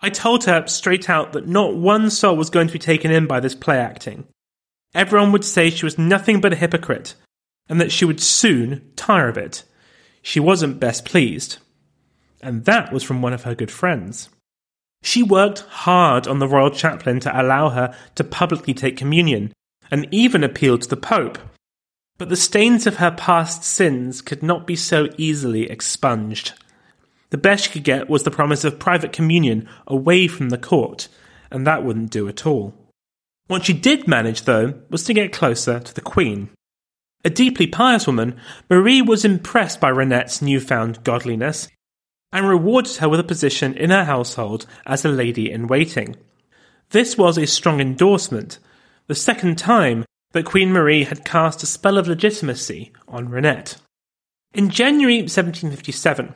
I 0.00 0.10
told 0.10 0.44
her 0.44 0.66
straight 0.66 1.08
out 1.08 1.32
that 1.32 1.46
not 1.46 1.76
one 1.76 2.10
soul 2.10 2.36
was 2.36 2.50
going 2.50 2.66
to 2.66 2.72
be 2.72 2.78
taken 2.78 3.10
in 3.10 3.26
by 3.26 3.40
this 3.40 3.54
play 3.54 3.78
acting. 3.78 4.26
Everyone 4.94 5.32
would 5.32 5.44
say 5.44 5.70
she 5.70 5.86
was 5.86 5.98
nothing 5.98 6.40
but 6.40 6.52
a 6.52 6.56
hypocrite, 6.56 7.14
and 7.68 7.80
that 7.80 7.92
she 7.92 8.04
would 8.04 8.20
soon 8.20 8.90
tire 8.96 9.28
of 9.28 9.38
it. 9.38 9.62
She 10.22 10.40
wasn't 10.40 10.80
best 10.80 11.04
pleased. 11.04 11.58
And 12.46 12.64
that 12.64 12.92
was 12.92 13.02
from 13.02 13.22
one 13.22 13.32
of 13.32 13.42
her 13.42 13.56
good 13.56 13.72
friends. 13.72 14.28
She 15.02 15.20
worked 15.20 15.64
hard 15.68 16.28
on 16.28 16.38
the 16.38 16.46
royal 16.46 16.70
chaplain 16.70 17.18
to 17.20 17.40
allow 17.42 17.70
her 17.70 17.92
to 18.14 18.22
publicly 18.22 18.72
take 18.72 18.96
communion, 18.96 19.52
and 19.90 20.06
even 20.12 20.44
appealed 20.44 20.82
to 20.82 20.88
the 20.88 20.96
Pope. 20.96 21.38
But 22.18 22.28
the 22.28 22.36
stains 22.36 22.86
of 22.86 22.98
her 22.98 23.10
past 23.10 23.64
sins 23.64 24.22
could 24.22 24.44
not 24.44 24.64
be 24.64 24.76
so 24.76 25.08
easily 25.18 25.68
expunged. 25.68 26.52
The 27.30 27.36
best 27.36 27.64
she 27.64 27.70
could 27.70 27.82
get 27.82 28.08
was 28.08 28.22
the 28.22 28.30
promise 28.30 28.62
of 28.62 28.78
private 28.78 29.12
communion 29.12 29.68
away 29.88 30.28
from 30.28 30.50
the 30.50 30.56
court, 30.56 31.08
and 31.50 31.66
that 31.66 31.82
wouldn't 31.82 32.12
do 32.12 32.28
at 32.28 32.46
all. 32.46 32.74
What 33.48 33.64
she 33.64 33.72
did 33.72 34.06
manage, 34.06 34.42
though, 34.42 34.74
was 34.88 35.02
to 35.04 35.14
get 35.14 35.32
closer 35.32 35.80
to 35.80 35.92
the 35.92 36.00
Queen. 36.00 36.50
A 37.24 37.28
deeply 37.28 37.66
pious 37.66 38.06
woman, 38.06 38.36
Marie 38.70 39.02
was 39.02 39.24
impressed 39.24 39.80
by 39.80 39.90
Reinette's 39.90 40.40
newfound 40.40 41.02
godliness 41.02 41.66
and 42.32 42.48
rewarded 42.48 42.96
her 42.96 43.08
with 43.08 43.20
a 43.20 43.24
position 43.24 43.74
in 43.74 43.90
her 43.90 44.04
household 44.04 44.66
as 44.86 45.04
a 45.04 45.08
lady 45.08 45.50
in 45.50 45.66
waiting. 45.66 46.16
This 46.90 47.16
was 47.16 47.38
a 47.38 47.46
strong 47.46 47.80
endorsement, 47.80 48.58
the 49.06 49.14
second 49.14 49.58
time 49.58 50.04
that 50.32 50.44
Queen 50.44 50.72
Marie 50.72 51.04
had 51.04 51.24
cast 51.24 51.62
a 51.62 51.66
spell 51.66 51.98
of 51.98 52.08
legitimacy 52.08 52.92
on 53.08 53.28
Reinette. 53.28 53.76
In 54.54 54.70
January 54.70 55.18
1757, 55.18 56.34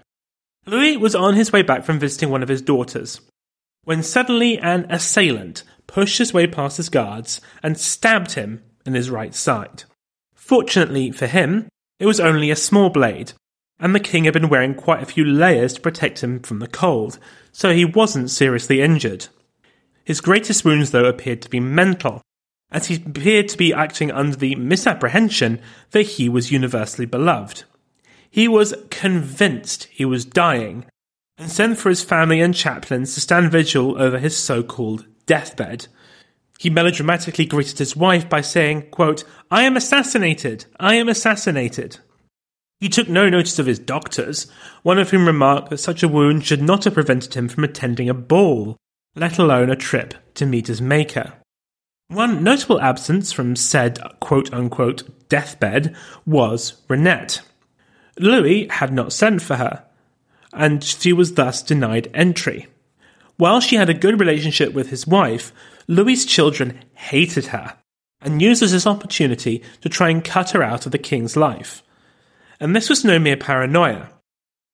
Louis 0.67 0.97
was 0.97 1.15
on 1.15 1.35
his 1.35 1.53
way 1.53 1.63
back 1.63 1.85
from 1.85 1.99
visiting 1.99 2.31
one 2.31 2.43
of 2.43 2.49
his 2.49 2.63
daughters 2.63 3.21
when 3.85 4.03
suddenly 4.03 4.59
an 4.59 4.87
assailant 4.91 5.63
pushed 5.87 6.19
his 6.19 6.33
way 6.33 6.47
past 6.47 6.77
his 6.77 6.89
guards 6.89 7.41
and 7.63 7.79
stabbed 7.79 8.33
him 8.33 8.63
in 8.87 8.95
his 8.95 9.11
right 9.11 9.35
side. 9.35 9.85
Fortunately 10.35 11.11
for 11.11 11.27
him, 11.27 11.69
it 11.99 12.07
was 12.07 12.21
only 12.21 12.51
a 12.51 12.57
small 12.57 12.91
blade, 12.91 13.33
and 13.81 13.95
the 13.95 14.01
king 14.01 14.25
had 14.25 14.35
been 14.35 14.49
wearing 14.49 14.75
quite 14.75 15.03
a 15.03 15.07
few 15.07 15.25
layers 15.25 15.73
to 15.73 15.81
protect 15.81 16.23
him 16.23 16.41
from 16.41 16.59
the 16.59 16.69
cold, 16.69 17.19
so 17.51 17.73
he 17.73 17.85
wasn't 17.85 18.31
seriously 18.31 18.83
injured. 18.83 19.29
His 20.05 20.21
greatest 20.21 20.65
wounds, 20.65 20.91
though, 20.91 21.07
appeared 21.07 21.41
to 21.43 21.51
be 21.51 21.61
mental, 21.61 22.21
as 22.71 22.87
he 22.87 22.97
appeared 22.97 23.49
to 23.49 23.59
be 23.59 23.73
acting 23.73 24.13
under 24.13 24.37
the 24.37 24.55
misapprehension 24.55 25.61
that 25.93 26.03
he 26.03 26.29
was 26.29 26.53
universally 26.53 27.07
beloved. 27.07 27.65
He 28.31 28.47
was 28.47 28.75
convinced 28.91 29.85
he 29.85 30.05
was 30.05 30.25
dying 30.25 30.85
and 31.39 31.51
sent 31.51 31.79
for 31.79 31.89
his 31.89 32.05
family 32.05 32.41
and 32.41 32.55
chaplains 32.55 33.15
to 33.15 33.21
stand 33.21 33.51
vigil 33.51 34.01
over 34.01 34.19
his 34.19 34.37
so 34.37 34.63
called 34.63 35.07
deathbed. 35.27 35.89
He 36.59 36.69
melodramatically 36.69 37.47
greeted 37.47 37.79
his 37.79 37.97
wife 37.97 38.29
by 38.29 38.43
saying, 38.43 38.91
quote, 38.91 39.25
I 39.51 39.63
am 39.63 39.77
assassinated! 39.77 40.67
I 40.79 40.97
am 40.97 41.09
assassinated! 41.09 41.99
He 42.81 42.89
took 42.89 43.09
no 43.09 43.29
notice 43.29 43.59
of 43.59 43.67
his 43.67 43.79
doctors, 43.79 44.47
one 44.83 44.99
of 44.99 45.11
whom 45.11 45.27
remarked 45.27 45.69
that 45.69 45.79
such 45.79 46.03
a 46.03 46.09
wound 46.09 46.47
should 46.47 46.63
not 46.63 46.85
have 46.85 46.95
prevented 46.95 47.35
him 47.35 47.47
from 47.47 47.63
attending 47.63 48.09
a 48.09 48.15
ball, 48.15 48.79
let 49.15 49.39
alone 49.39 49.69
a 49.69 49.77
trip 49.77 50.15
to 50.35 50.47
meet 50.47 50.69
his 50.69 50.81
maker. 50.81 51.35
One 52.09 52.43
notable 52.43 52.81
absence 52.81 53.33
from 53.33 53.55
said 53.55 54.01
quote 54.19 54.53
unquote 54.53 55.29
deathbed 55.29 55.95
was 56.25 56.81
Reinette. 56.89 57.43
Louis 58.19 58.67
had 58.69 58.93
not 58.93 59.13
sent 59.13 59.43
for 59.43 59.57
her, 59.57 59.85
and 60.53 60.83
she 60.83 61.13
was 61.13 61.35
thus 61.35 61.63
denied 61.63 62.11
entry. 62.15 62.67
While 63.37 63.61
she 63.61 63.77
had 63.77 63.91
a 63.91 63.95
good 63.95 64.19
relationship 64.19 64.73
with 64.73 64.89
his 64.89 65.07
wife, 65.07 65.53
Louis's 65.87 66.27
children 66.27 66.81
hated 66.95 67.47
her 67.47 67.77
and 68.21 68.43
used 68.43 68.63
this 68.63 68.87
opportunity 68.87 69.63
to 69.83 69.89
try 69.89 70.09
and 70.09 70.25
cut 70.25 70.51
her 70.51 70.63
out 70.63 70.87
of 70.87 70.93
the 70.93 70.99
king's 70.99 71.37
life. 71.37 71.83
And 72.61 72.77
this 72.77 72.89
was 72.89 73.05
no 73.05 73.19
mere 73.19 73.37
paranoia. 73.37 74.11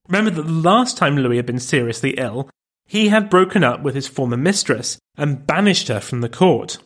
Remember 0.09 0.31
that 0.31 0.43
the 0.43 0.53
last 0.53 0.97
time 0.97 1.17
Louis 1.17 1.37
had 1.37 1.47
been 1.47 1.61
seriously 1.61 2.15
ill, 2.19 2.51
he 2.87 3.09
had 3.09 3.31
broken 3.31 3.65
up 3.65 3.83
with 3.83 3.95
his 3.95 4.09
former 4.09 4.37
mistress 4.37 4.99
and 5.17 5.47
banished 5.47 5.89
her 5.89 6.01
from 6.01 6.21
the 6.21 6.29
court. 6.29 6.79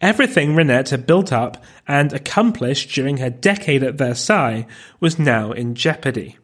Everything 0.00 0.56
Reinette 0.56 0.90
had 0.90 1.06
built 1.06 1.32
up 1.32 1.62
and 1.86 2.12
accomplished 2.12 2.94
during 2.94 3.18
her 3.18 3.28
decade 3.28 3.82
at 3.82 3.96
Versailles 3.96 4.66
was 4.98 5.18
now 5.18 5.52
in 5.52 5.74
jeopardy. 5.74 6.38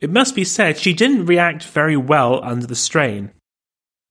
It 0.00 0.10
must 0.10 0.34
be 0.34 0.44
said 0.44 0.78
she 0.78 0.92
didn't 0.92 1.26
react 1.26 1.64
very 1.64 1.96
well 1.96 2.42
under 2.42 2.66
the 2.66 2.74
strain, 2.74 3.30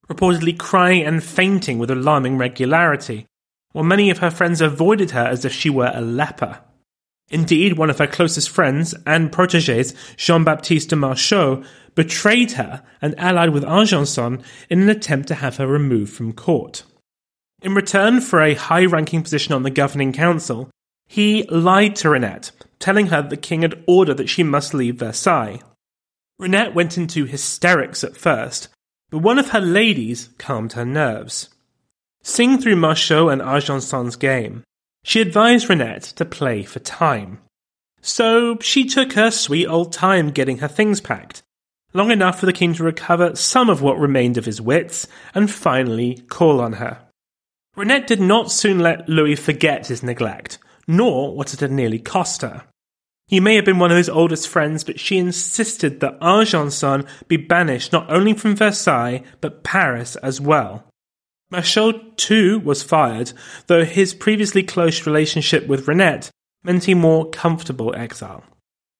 reportedly 0.09 0.57
crying 0.57 1.03
and 1.03 1.23
fainting 1.23 1.79
with 1.79 1.91
alarming 1.91 2.37
regularity, 2.37 3.25
while 3.73 3.83
many 3.83 4.09
of 4.09 4.19
her 4.19 4.31
friends 4.31 4.61
avoided 4.61 5.11
her 5.11 5.25
as 5.25 5.43
if 5.43 5.51
she 5.51 5.69
were 5.69 5.91
a 5.93 6.01
leper. 6.01 6.61
Indeed, 7.29 7.77
one 7.77 7.89
of 7.89 7.99
her 7.99 8.07
closest 8.07 8.49
friends 8.49 8.95
and 9.05 9.31
proteges, 9.31 9.93
Jean 10.15 10.43
Baptiste 10.43 10.89
de 10.89 10.95
Mareschal, 10.95 11.65
betrayed 11.93 12.53
her 12.53 12.83
and 13.01 13.19
allied 13.19 13.49
with 13.49 13.65
Argenson 13.65 14.43
in 14.69 14.81
an 14.81 14.89
attempt 14.89 15.27
to 15.27 15.35
have 15.35 15.57
her 15.57 15.67
removed 15.67 16.13
from 16.13 16.31
court. 16.31 16.83
In 17.61 17.73
return 17.73 18.21
for 18.21 18.41
a 18.41 18.53
high 18.53 18.85
ranking 18.85 19.23
position 19.23 19.53
on 19.53 19.63
the 19.63 19.71
governing 19.71 20.13
council, 20.13 20.69
he 21.07 21.43
lied 21.49 21.95
to 21.97 22.09
Reinette, 22.09 22.51
telling 22.79 23.07
her 23.07 23.21
the 23.21 23.35
king 23.35 23.63
had 23.63 23.83
ordered 23.87 24.17
that 24.17 24.29
she 24.29 24.43
must 24.43 24.73
leave 24.73 24.97
Versailles. 24.97 25.61
Reinette 26.39 26.75
went 26.75 26.97
into 26.97 27.25
hysterics 27.25 28.03
at 28.03 28.15
first, 28.15 28.67
but 29.09 29.19
one 29.19 29.39
of 29.39 29.49
her 29.49 29.61
ladies 29.61 30.29
calmed 30.37 30.73
her 30.73 30.85
nerves. 30.85 31.49
Seeing 32.21 32.59
through 32.59 32.75
Mareschal 32.75 33.31
and 33.31 33.41
Argenson's 33.41 34.15
game, 34.17 34.63
she 35.07 35.21
advised 35.21 35.69
Reinette 35.69 36.03
to 36.17 36.25
play 36.25 36.63
for 36.63 36.79
time. 36.79 37.39
So 38.01 38.57
she 38.59 38.83
took 38.83 39.13
her 39.13 39.31
sweet 39.31 39.65
old 39.65 39.93
time 39.93 40.31
getting 40.31 40.57
her 40.57 40.67
things 40.67 40.99
packed, 40.99 41.43
long 41.93 42.11
enough 42.11 42.41
for 42.41 42.45
the 42.45 42.51
king 42.51 42.73
to 42.73 42.83
recover 42.83 43.33
some 43.33 43.69
of 43.69 43.81
what 43.81 43.97
remained 43.97 44.37
of 44.37 44.43
his 44.43 44.59
wits 44.59 45.07
and 45.33 45.49
finally 45.49 46.25
call 46.27 46.59
on 46.59 46.73
her. 46.73 46.99
Reinette 47.77 48.05
did 48.05 48.19
not 48.19 48.51
soon 48.51 48.79
let 48.79 49.07
Louis 49.07 49.37
forget 49.37 49.87
his 49.87 50.03
neglect, 50.03 50.59
nor 50.89 51.33
what 51.33 51.53
it 51.53 51.61
had 51.61 51.71
nearly 51.71 51.99
cost 51.99 52.41
her. 52.41 52.65
He 53.29 53.39
may 53.39 53.55
have 53.55 53.65
been 53.65 53.79
one 53.79 53.91
of 53.91 53.97
his 53.97 54.09
oldest 54.09 54.49
friends, 54.49 54.83
but 54.83 54.99
she 54.99 55.17
insisted 55.17 56.01
that 56.01 56.17
Argenson 56.19 57.05
be 57.29 57.37
banished 57.37 57.93
not 57.93 58.11
only 58.11 58.33
from 58.33 58.57
Versailles, 58.57 59.23
but 59.39 59.63
Paris 59.63 60.17
as 60.17 60.41
well. 60.41 60.83
Mareschal, 61.51 62.15
too, 62.17 62.59
was 62.59 62.83
fired, 62.83 63.31
though 63.67 63.85
his 63.85 64.13
previously 64.13 64.63
close 64.63 65.05
relationship 65.05 65.67
with 65.67 65.87
Reinette 65.87 66.29
meant 66.63 66.89
a 66.89 66.93
more 66.93 67.29
comfortable 67.29 67.95
exile. 67.95 68.43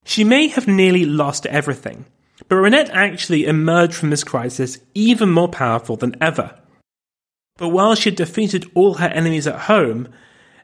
She 0.06 0.24
may 0.24 0.48
have 0.48 0.68
nearly 0.68 1.06
lost 1.06 1.46
everything, 1.48 2.06
but 2.48 2.56
Reinette 2.56 2.90
actually 2.92 3.46
emerged 3.46 3.96
from 3.96 4.10
this 4.10 4.24
crisis 4.24 4.80
even 4.94 5.30
more 5.30 5.50
powerful 5.50 5.98
than 5.98 6.16
ever. 6.22 6.58
But 7.58 7.70
while 7.70 7.96
she 7.96 8.10
had 8.10 8.18
defeated 8.18 8.72
all 8.74 8.96
her 8.96 9.08
enemies 9.08 9.48
at 9.48 9.62
home, 9.62 10.08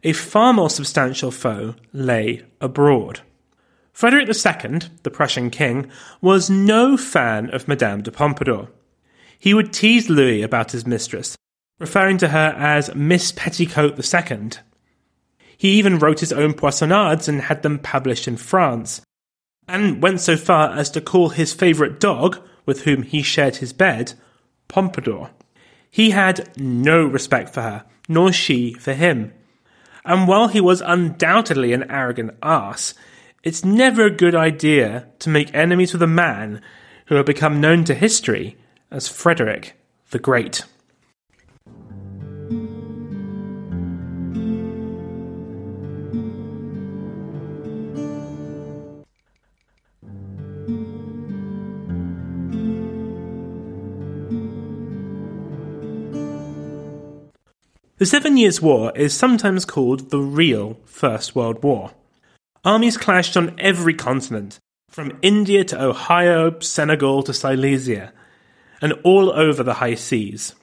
a 0.03 0.13
far 0.13 0.53
more 0.53 0.69
substantial 0.69 1.31
foe 1.31 1.75
lay 1.91 2.45
abroad. 2.61 3.21
Frederick 3.91 4.27
II, 4.27 4.79
the 5.03 5.11
Prussian 5.11 5.49
king, 5.49 5.91
was 6.21 6.49
no 6.49 6.97
fan 6.97 7.49
of 7.49 7.67
Madame 7.67 8.01
de 8.01 8.11
Pompadour. 8.11 8.69
He 9.37 9.53
would 9.53 9.73
tease 9.73 10.09
Louis 10.09 10.41
about 10.41 10.71
his 10.71 10.87
mistress, 10.87 11.35
referring 11.83 12.17
to 12.17 12.29
her 12.29 12.55
as 12.57 12.95
Miss 12.95 13.33
Petticoat 13.33 13.99
II. 13.99 14.51
He 15.57 15.69
even 15.73 15.99
wrote 15.99 16.21
his 16.21 16.31
own 16.31 16.53
poissonades 16.53 17.27
and 17.27 17.41
had 17.41 17.61
them 17.61 17.77
published 17.77 18.25
in 18.25 18.37
France, 18.37 19.01
and 19.67 20.01
went 20.01 20.21
so 20.21 20.37
far 20.37 20.71
as 20.77 20.89
to 20.91 21.01
call 21.01 21.29
his 21.29 21.53
favourite 21.53 21.99
dog, 21.99 22.39
with 22.65 22.83
whom 22.83 23.03
he 23.03 23.21
shared 23.21 23.57
his 23.57 23.73
bed, 23.73 24.13
Pompadour. 24.69 25.31
He 25.91 26.11
had 26.11 26.57
no 26.57 27.05
respect 27.05 27.53
for 27.53 27.61
her, 27.61 27.85
nor 28.07 28.31
she 28.31 28.73
for 28.75 28.93
him. 28.93 29.33
And 30.05 30.25
while 30.25 30.47
he 30.47 30.61
was 30.61 30.81
undoubtedly 30.81 31.73
an 31.73 31.89
arrogant 31.91 32.31
ass, 32.41 32.93
it's 33.43 33.65
never 33.65 34.05
a 34.05 34.09
good 34.09 34.35
idea 34.35 35.09
to 35.19 35.29
make 35.29 35.53
enemies 35.53 35.91
with 35.91 36.01
a 36.01 36.07
man 36.07 36.61
who 37.07 37.15
had 37.15 37.25
become 37.25 37.59
known 37.59 37.83
to 37.83 37.93
history 37.93 38.55
as 38.89 39.09
Frederick 39.09 39.75
the 40.11 40.19
Great. 40.19 40.63
The 58.03 58.07
Seven 58.07 58.35
Years' 58.35 58.61
War 58.61 58.91
is 58.97 59.13
sometimes 59.13 59.63
called 59.63 60.09
the 60.09 60.19
real 60.19 60.77
First 60.83 61.37
World 61.37 61.63
War. 61.63 61.91
Armies 62.65 62.97
clashed 62.97 63.37
on 63.37 63.55
every 63.57 63.93
continent, 63.93 64.59
from 64.89 65.17
India 65.21 65.63
to 65.63 65.81
Ohio, 65.81 66.59
Senegal 66.59 67.23
to 67.23 67.33
Silesia, 67.33 68.11
and 68.81 68.91
all 69.05 69.31
over 69.31 69.63
the 69.63 69.75
high 69.75 69.95
seas. 69.95 70.53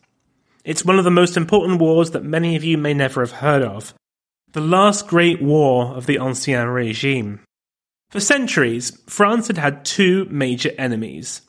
It's 0.67 0.85
one 0.85 0.99
of 0.99 1.05
the 1.05 1.11
most 1.11 1.39
important 1.39 1.81
wars 1.81 2.11
that 2.11 2.25
many 2.25 2.57
of 2.57 2.63
you 2.63 2.77
may 2.77 2.93
never 2.93 3.23
have 3.23 3.41
heard 3.41 3.63
of. 3.63 3.95
The 4.53 4.61
last 4.61 5.09
great 5.09 5.41
war 5.41 5.97
of 5.97 6.05
the 6.05 6.19
Ancien 6.19 6.69
Regime. 6.69 7.41
For 8.11 8.21
centuries, 8.21 9.01
France 9.07 9.47
had 9.47 9.57
had 9.57 9.87
two 9.87 10.27
major 10.27 10.73
enemies. 10.77 11.41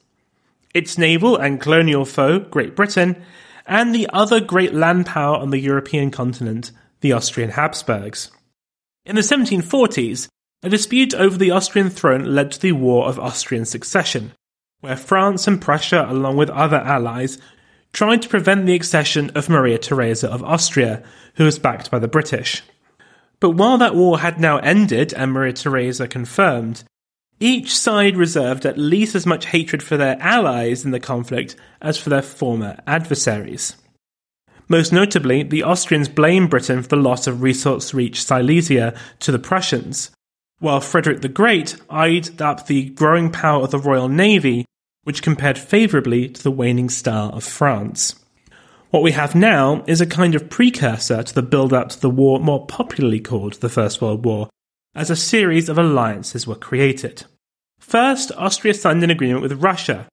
Its 0.74 0.98
naval 0.98 1.36
and 1.36 1.60
colonial 1.60 2.06
foe, 2.06 2.40
Great 2.40 2.78
Britain, 2.78 3.22
and 3.66 3.94
the 3.94 4.10
other 4.12 4.40
great 4.40 4.74
land 4.74 5.06
power 5.06 5.38
on 5.38 5.50
the 5.50 5.60
European 5.60 6.12
continent, 6.12 6.72
the 7.02 7.12
Austrian 7.12 7.52
Habsburgs. 7.52 8.32
In 9.06 9.16
the 9.16 9.22
1740s, 9.22 10.28
a 10.64 10.70
dispute 10.70 11.14
over 11.14 11.38
the 11.38 11.52
Austrian 11.52 11.90
throne 11.90 12.36
led 12.36 12.52
to 12.52 12.62
the 12.62 12.74
War 12.74 13.08
of 13.08 13.20
Austrian 13.20 13.66
Succession, 13.66 14.34
where 14.82 14.96
France 14.96 15.48
and 15.48 15.62
Prussia, 15.62 16.06
along 16.08 16.38
with 16.38 16.50
other 16.52 16.78
allies, 16.78 17.40
tried 17.94 18.22
to 18.22 18.30
prevent 18.30 18.66
the 18.66 18.76
accession 18.76 19.32
of 19.32 19.50
Maria 19.50 19.78
Theresa 19.78 20.30
of 20.30 20.44
Austria, 20.44 21.04
who 21.36 21.46
was 21.46 21.60
backed 21.60 21.90
by 21.90 22.00
the 22.00 22.08
British. 22.08 22.62
But 23.40 23.52
while 23.52 23.78
that 23.80 23.96
war 23.96 24.20
had 24.20 24.40
now 24.40 24.60
ended 24.60 25.14
and 25.14 25.32
Maria 25.32 25.54
Theresa 25.54 26.08
confirmed, 26.08 26.84
each 27.42 27.76
side 27.76 28.16
reserved 28.16 28.66
at 28.66 28.78
least 28.78 29.16
as 29.16 29.26
much 29.26 29.48
hatred 29.48 29.82
for 29.82 29.98
their 29.98 30.16
allies 30.22 30.86
in 30.86 30.92
the 30.92 31.00
conflict 31.00 31.56
as 31.82 31.98
for 31.98 32.10
their 32.10 32.22
former 32.22 32.78
adversaries. 32.88 33.76
Most 34.70 34.94
notably, 34.94 35.44
the 35.44 35.64
Austrians 35.64 36.08
blamed 36.08 36.50
Britain 36.50 36.82
for 36.82 36.90
the 36.90 36.96
loss 36.96 37.28
of 37.28 37.42
resource 37.42 37.94
rich 37.94 38.24
Silesia 38.24 38.98
to 39.20 39.32
the 39.32 39.40
Prussians, 39.40 40.12
while 40.60 40.80
Frederick 40.80 41.22
the 41.22 41.28
Great 41.28 41.76
eyed 41.90 42.40
up 42.42 42.68
the 42.68 42.90
growing 42.92 43.32
power 43.32 43.64
of 43.64 43.72
the 43.72 43.80
Royal 43.80 44.08
Navy, 44.08 44.66
which 45.04 45.24
compared 45.24 45.58
favourably 45.58 46.30
to 46.30 46.42
the 46.42 46.52
waning 46.52 46.90
star 46.90 47.32
of 47.32 47.44
France. 47.44 48.16
What 48.92 49.04
we 49.04 49.12
have 49.14 49.36
now 49.36 49.84
is 49.88 50.00
a 50.00 50.06
kind 50.06 50.36
of 50.36 50.50
precursor 50.50 51.24
to 51.24 51.34
the 51.34 51.42
build 51.42 51.74
up 51.74 51.90
to 51.90 52.00
the 52.00 52.10
war 52.10 52.40
more 52.40 52.66
popularly 52.68 53.20
called 53.20 53.54
the 53.56 53.70
First 53.70 54.02
World 54.02 54.24
War, 54.24 54.50
as 54.94 55.10
a 55.10 55.16
series 55.16 55.70
of 55.70 55.78
alliances 55.78 56.46
were 56.46 56.56
created. 56.56 57.26
First, 57.82 58.32
Austria 58.38 58.74
signed 58.74 59.04
an 59.04 59.10
agreement 59.10 59.42
with 59.42 59.62
Russia, 59.62 60.08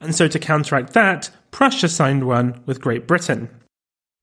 and 0.00 0.14
so 0.14 0.26
to 0.26 0.38
counteract 0.38 0.92
that, 0.94 1.30
Prussia 1.52 1.88
signed 1.88 2.26
one 2.26 2.60
with 2.66 2.80
Great 2.80 3.06
Britain. 3.06 3.48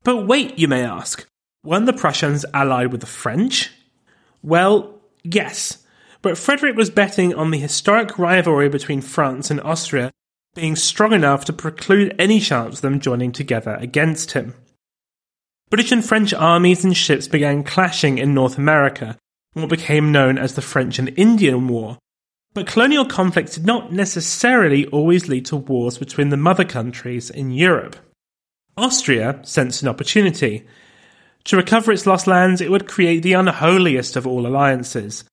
But 0.03 0.27
wait, 0.27 0.59
you 0.59 0.67
may 0.67 0.83
ask, 0.83 1.25
weren't 1.63 1.85
the 1.85 1.93
Prussians 1.93 2.45
allied 2.53 2.91
with 2.91 3.01
the 3.01 3.07
French? 3.07 3.71
Well, 4.43 4.99
Yes, 5.23 5.85
but 6.21 6.37
Frederick 6.37 6.75
was 6.75 6.89
betting 6.89 7.33
on 7.33 7.51
the 7.51 7.57
historic 7.57 8.17
rivalry 8.17 8.69
between 8.69 9.01
France 9.01 9.51
and 9.51 9.61
Austria 9.61 10.11
being 10.55 10.75
strong 10.75 11.13
enough 11.13 11.45
to 11.45 11.53
preclude 11.53 12.15
any 12.17 12.39
chance 12.39 12.75
of 12.75 12.81
them 12.81 12.99
joining 12.99 13.31
together 13.31 13.75
against 13.79 14.31
him. 14.31 14.55
British 15.69 15.91
and 15.91 16.03
French 16.03 16.33
armies 16.33 16.83
and 16.83 16.97
ships 16.97 17.27
began 17.27 17.63
clashing 17.63 18.17
in 18.17 18.33
North 18.33 18.57
America, 18.57 19.17
in 19.55 19.61
what 19.61 19.69
became 19.69 20.11
known 20.11 20.37
as 20.37 20.55
the 20.55 20.61
French 20.61 20.97
and 20.97 21.13
Indian 21.17 21.67
War. 21.67 21.99
But 22.53 22.67
colonial 22.67 23.05
conflicts 23.05 23.55
did 23.55 23.65
not 23.65 23.91
necessarily 23.91 24.87
always 24.87 25.27
lead 25.27 25.45
to 25.47 25.55
wars 25.55 25.97
between 25.97 26.29
the 26.29 26.37
mother 26.37 26.65
countries 26.65 27.29
in 27.29 27.51
Europe. 27.51 27.95
Austria 28.75 29.39
sensed 29.43 29.81
an 29.81 29.87
opportunity. 29.87 30.65
To 31.45 31.57
recover 31.57 31.91
its 31.91 32.05
lost 32.05 32.27
lands, 32.27 32.61
it 32.61 32.71
would 32.71 32.87
create 32.87 33.23
the 33.23 33.33
unholiest 33.33 34.15
of 34.15 34.25
all 34.25 34.47
alliances, 34.47 35.25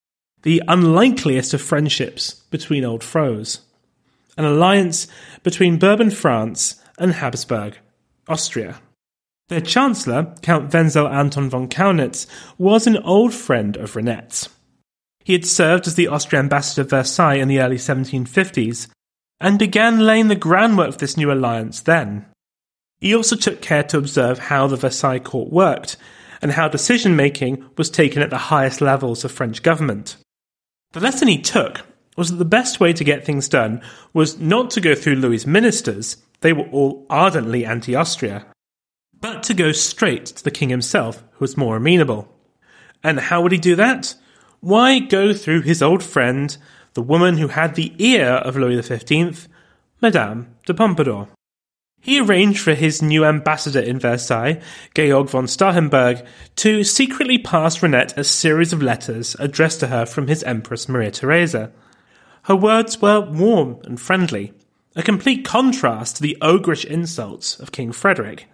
the 0.43 0.63
unlikeliest 0.69 1.55
of 1.55 1.63
friendships 1.63 2.35
between 2.51 2.85
old 2.85 3.03
foes. 3.03 3.61
An 4.37 4.45
alliance 4.45 5.07
between 5.43 5.79
Bourbon 5.79 6.11
France 6.11 6.83
and 6.99 7.13
Habsburg, 7.15 7.79
Austria. 8.29 8.81
Their 9.49 9.61
chancellor, 9.61 10.35
Count 10.43 10.73
Wenzel 10.73 11.09
Anton 11.09 11.49
von 11.49 11.69
Kaunitz, 11.69 12.27
was 12.59 12.87
an 12.87 12.99
old 12.99 13.33
friend 13.33 13.77
of 13.77 13.95
Reinette's. 13.95 14.49
He 15.27 15.33
had 15.33 15.45
served 15.45 15.89
as 15.89 15.97
the 15.97 16.07
Austrian 16.07 16.45
ambassador 16.45 16.85
to 16.85 16.89
Versailles 16.89 17.35
in 17.35 17.49
the 17.49 17.59
early 17.59 17.79
1750s 17.79 18.87
and 19.41 19.59
began 19.59 19.99
laying 19.99 20.29
the 20.29 20.37
groundwork 20.37 20.93
for 20.93 20.99
this 20.99 21.17
new 21.17 21.33
alliance 21.33 21.81
then. 21.81 22.27
He 23.01 23.13
also 23.13 23.35
took 23.35 23.61
care 23.61 23.83
to 23.83 23.99
observe 23.99 24.39
how 24.39 24.69
the 24.69 24.77
Versailles 24.77 25.19
court 25.19 25.51
worked 25.51 25.97
and 26.41 26.53
how 26.53 26.69
decision 26.69 27.17
making 27.17 27.69
was 27.77 27.91
taken 27.91 28.23
at 28.23 28.31
the 28.31 28.39
highest 28.55 28.81
levels 28.81 29.25
of 29.25 29.33
French 29.33 29.65
government. 29.65 30.17
The 30.93 31.01
lesson 31.01 31.27
he 31.27 31.43
took 31.43 31.81
was 32.17 32.31
that 32.31 32.37
the 32.37 32.45
best 32.45 32.79
way 32.79 32.93
to 32.93 33.03
get 33.03 33.25
things 33.25 33.49
done 33.49 33.83
was 34.13 34.39
not 34.39 34.71
to 34.71 34.81
go 34.81 34.95
through 34.95 35.17
Louis's 35.17 35.45
ministers, 35.45 36.19
they 36.41 36.53
were 36.53 36.69
all 36.71 37.05
ardently 37.11 37.67
anti 37.67 37.97
Austria, 37.97 38.47
but 39.21 39.43
to 39.43 39.55
go 39.55 39.73
straight 39.73 40.27
to 40.27 40.45
the 40.45 40.53
king 40.53 40.69
himself, 40.69 41.25
who 41.33 41.41
was 41.41 41.57
more 41.57 41.79
amenable. 41.79 42.33
And 43.03 43.19
how 43.19 43.43
would 43.43 43.51
he 43.51 43.59
do 43.59 43.75
that? 43.75 44.15
Why 44.67 44.99
go 44.99 45.33
through 45.33 45.63
his 45.63 45.81
old 45.81 46.03
friend, 46.03 46.57
the 46.95 47.01
woman 47.01 47.39
who 47.39 47.47
had 47.47 47.77
the 47.77 47.95
ear 47.99 48.27
of 48.27 48.57
Louis 48.57 48.83
XV, 48.83 49.47
Madame 50.03 50.57
de 50.67 50.75
Pompadour? 50.75 51.29
He 52.01 52.19
arranged 52.19 52.59
for 52.59 52.75
his 52.75 53.01
new 53.01 53.25
ambassador 53.25 53.79
in 53.79 54.01
Versailles, 54.01 54.61
Georg 54.93 55.31
von 55.31 55.47
Starhemberg, 55.47 56.27
to 56.57 56.83
secretly 56.83 57.39
pass 57.39 57.81
Reinette 57.81 58.19
a 58.19 58.25
series 58.25 58.73
of 58.73 58.83
letters 58.83 59.37
addressed 59.39 59.79
to 59.79 59.87
her 59.87 60.05
from 60.05 60.27
his 60.27 60.43
Empress 60.43 60.89
Maria 60.89 61.13
Theresa. 61.13 61.71
Her 62.47 62.57
words 62.57 63.01
were 63.01 63.21
warm 63.21 63.79
and 63.85 64.01
friendly, 64.01 64.53
a 64.97 65.03
complete 65.05 65.45
contrast 65.45 66.17
to 66.17 66.23
the 66.23 66.37
ogreish 66.43 66.85
insults 66.85 67.61
of 67.61 67.71
King 67.71 67.93
Frederick. 67.93 68.49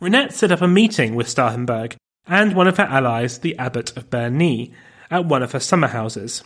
Reinette 0.00 0.32
set 0.32 0.50
up 0.50 0.62
a 0.62 0.66
meeting 0.66 1.14
with 1.14 1.28
Starhemberg 1.28 1.94
and 2.26 2.56
one 2.56 2.66
of 2.66 2.78
her 2.78 2.88
allies, 2.90 3.38
the 3.38 3.56
Abbot 3.56 3.96
of 3.96 4.10
Bernis, 4.10 4.70
at 5.14 5.26
one 5.26 5.44
of 5.44 5.52
her 5.52 5.60
summer 5.60 5.86
houses. 5.86 6.42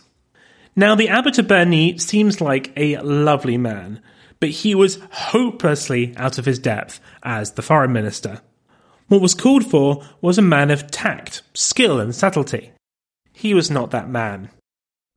Now, 0.75 0.93
the 0.93 1.09
Abbot 1.09 1.39
of 1.39 1.47
Bernis 1.47 2.05
seems 2.05 2.39
like 2.39 2.71
a 2.77 2.97
lovely 2.99 3.57
man, 3.57 3.99
but 4.39 4.49
he 4.49 4.75
was 4.75 4.99
hopelessly 5.11 6.13
out 6.15 6.37
of 6.37 6.45
his 6.45 6.59
depth 6.59 7.01
as 7.23 7.53
the 7.53 7.63
foreign 7.63 7.91
minister. 7.91 8.41
What 9.07 9.21
was 9.21 9.33
called 9.33 9.65
for 9.65 10.03
was 10.21 10.37
a 10.37 10.43
man 10.43 10.69
of 10.69 10.91
tact, 10.91 11.41
skill, 11.55 11.99
and 11.99 12.13
subtlety. 12.13 12.71
He 13.33 13.55
was 13.55 13.71
not 13.71 13.89
that 13.89 14.07
man. 14.07 14.51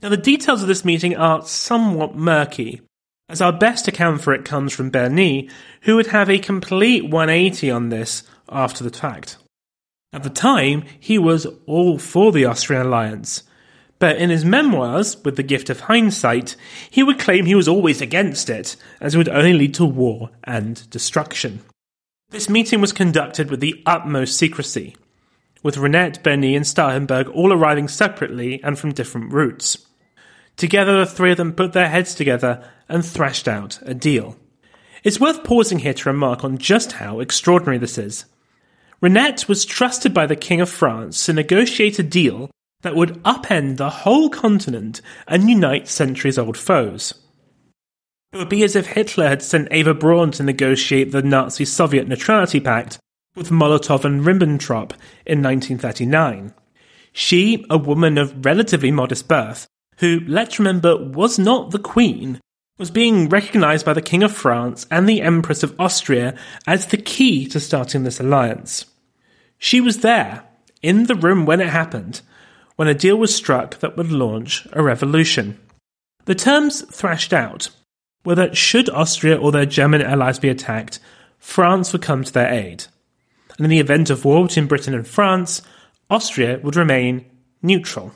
Now, 0.00 0.08
the 0.08 0.16
details 0.16 0.62
of 0.62 0.68
this 0.68 0.84
meeting 0.84 1.14
are 1.14 1.44
somewhat 1.44 2.16
murky, 2.16 2.80
as 3.28 3.42
our 3.42 3.52
best 3.52 3.86
account 3.86 4.22
for 4.22 4.32
it 4.32 4.46
comes 4.46 4.72
from 4.72 4.90
Bernis, 4.90 5.52
who 5.82 5.96
would 5.96 6.08
have 6.08 6.30
a 6.30 6.38
complete 6.38 7.04
180 7.04 7.70
on 7.70 7.90
this 7.90 8.22
after 8.48 8.82
the 8.82 8.90
fact. 8.90 9.36
At 10.12 10.22
the 10.22 10.30
time, 10.30 10.84
he 11.00 11.18
was 11.18 11.46
all 11.66 11.98
for 11.98 12.32
the 12.32 12.44
Austrian 12.44 12.86
alliance, 12.86 13.44
but 13.98 14.16
in 14.16 14.30
his 14.30 14.44
memoirs, 14.44 15.16
with 15.24 15.36
the 15.36 15.42
gift 15.42 15.70
of 15.70 15.80
hindsight, 15.80 16.56
he 16.90 17.02
would 17.02 17.18
claim 17.18 17.46
he 17.46 17.54
was 17.54 17.68
always 17.68 18.00
against 18.00 18.50
it, 18.50 18.76
as 19.00 19.14
it 19.14 19.18
would 19.18 19.28
only 19.28 19.52
lead 19.52 19.74
to 19.74 19.84
war 19.84 20.30
and 20.44 20.90
destruction. 20.90 21.60
This 22.30 22.48
meeting 22.48 22.80
was 22.80 22.92
conducted 22.92 23.50
with 23.50 23.60
the 23.60 23.82
utmost 23.86 24.36
secrecy, 24.36 24.96
with 25.62 25.76
Reinette, 25.76 26.22
Bernis, 26.22 26.56
and 26.56 26.64
Starhemberg 26.64 27.32
all 27.34 27.52
arriving 27.52 27.88
separately 27.88 28.62
and 28.64 28.78
from 28.78 28.92
different 28.92 29.32
routes. 29.32 29.86
Together, 30.56 30.98
the 30.98 31.06
three 31.06 31.30
of 31.30 31.36
them 31.36 31.52
put 31.52 31.72
their 31.72 31.88
heads 31.88 32.14
together 32.14 32.68
and 32.88 33.04
thrashed 33.04 33.48
out 33.48 33.78
a 33.82 33.94
deal. 33.94 34.36
It's 35.04 35.20
worth 35.20 35.44
pausing 35.44 35.78
here 35.78 35.94
to 35.94 36.08
remark 36.08 36.44
on 36.44 36.58
just 36.58 36.92
how 36.92 37.20
extraordinary 37.20 37.78
this 37.78 37.98
is. 37.98 38.24
Reinette 39.02 39.48
was 39.48 39.64
trusted 39.64 40.14
by 40.14 40.26
the 40.26 40.36
King 40.36 40.60
of 40.60 40.70
France 40.70 41.26
to 41.26 41.32
negotiate 41.32 41.98
a 41.98 42.04
deal 42.04 42.52
that 42.82 42.94
would 42.94 43.20
upend 43.24 43.76
the 43.76 43.90
whole 43.90 44.30
continent 44.30 45.00
and 45.26 45.50
unite 45.50 45.88
centuries 45.88 46.38
old 46.38 46.56
foes. 46.56 47.12
It 48.32 48.36
would 48.36 48.48
be 48.48 48.62
as 48.62 48.76
if 48.76 48.86
Hitler 48.86 49.26
had 49.26 49.42
sent 49.42 49.72
Eva 49.72 49.92
Braun 49.92 50.30
to 50.32 50.44
negotiate 50.44 51.10
the 51.10 51.20
Nazi 51.20 51.64
Soviet 51.64 52.06
Neutrality 52.06 52.60
Pact 52.60 53.00
with 53.34 53.50
Molotov 53.50 54.04
and 54.04 54.24
Ribbentrop 54.24 54.92
in 55.26 55.42
1939. 55.42 56.54
She, 57.12 57.66
a 57.68 57.76
woman 57.76 58.18
of 58.18 58.44
relatively 58.44 58.92
modest 58.92 59.26
birth, 59.26 59.66
who, 59.98 60.20
let's 60.28 60.60
remember, 60.60 60.96
was 60.96 61.40
not 61.40 61.72
the 61.72 61.80
Queen, 61.80 62.40
was 62.78 62.92
being 62.92 63.28
recognised 63.28 63.84
by 63.84 63.94
the 63.94 64.00
King 64.00 64.22
of 64.22 64.32
France 64.32 64.86
and 64.92 65.08
the 65.08 65.22
Empress 65.22 65.64
of 65.64 65.78
Austria 65.80 66.38
as 66.68 66.86
the 66.86 66.96
key 66.96 67.46
to 67.48 67.58
starting 67.58 68.04
this 68.04 68.20
alliance. 68.20 68.86
She 69.64 69.80
was 69.80 69.98
there, 69.98 70.42
in 70.82 71.06
the 71.06 71.14
room 71.14 71.46
when 71.46 71.60
it 71.60 71.68
happened, 71.68 72.20
when 72.74 72.88
a 72.88 72.94
deal 72.94 73.14
was 73.14 73.32
struck 73.32 73.78
that 73.78 73.96
would 73.96 74.10
launch 74.10 74.66
a 74.72 74.82
revolution. 74.82 75.56
The 76.24 76.34
terms 76.34 76.82
thrashed 76.92 77.32
out 77.32 77.68
were 78.24 78.34
that 78.34 78.56
should 78.56 78.90
Austria 78.90 79.36
or 79.36 79.52
their 79.52 79.64
German 79.64 80.02
allies 80.02 80.40
be 80.40 80.48
attacked, 80.48 80.98
France 81.38 81.92
would 81.92 82.02
come 82.02 82.24
to 82.24 82.32
their 82.32 82.52
aid. 82.52 82.86
And 83.56 83.64
in 83.64 83.70
the 83.70 83.78
event 83.78 84.10
of 84.10 84.24
war 84.24 84.44
between 84.44 84.66
Britain 84.66 84.94
and 84.94 85.06
France, 85.06 85.62
Austria 86.10 86.58
would 86.64 86.74
remain 86.74 87.24
neutral. 87.62 88.12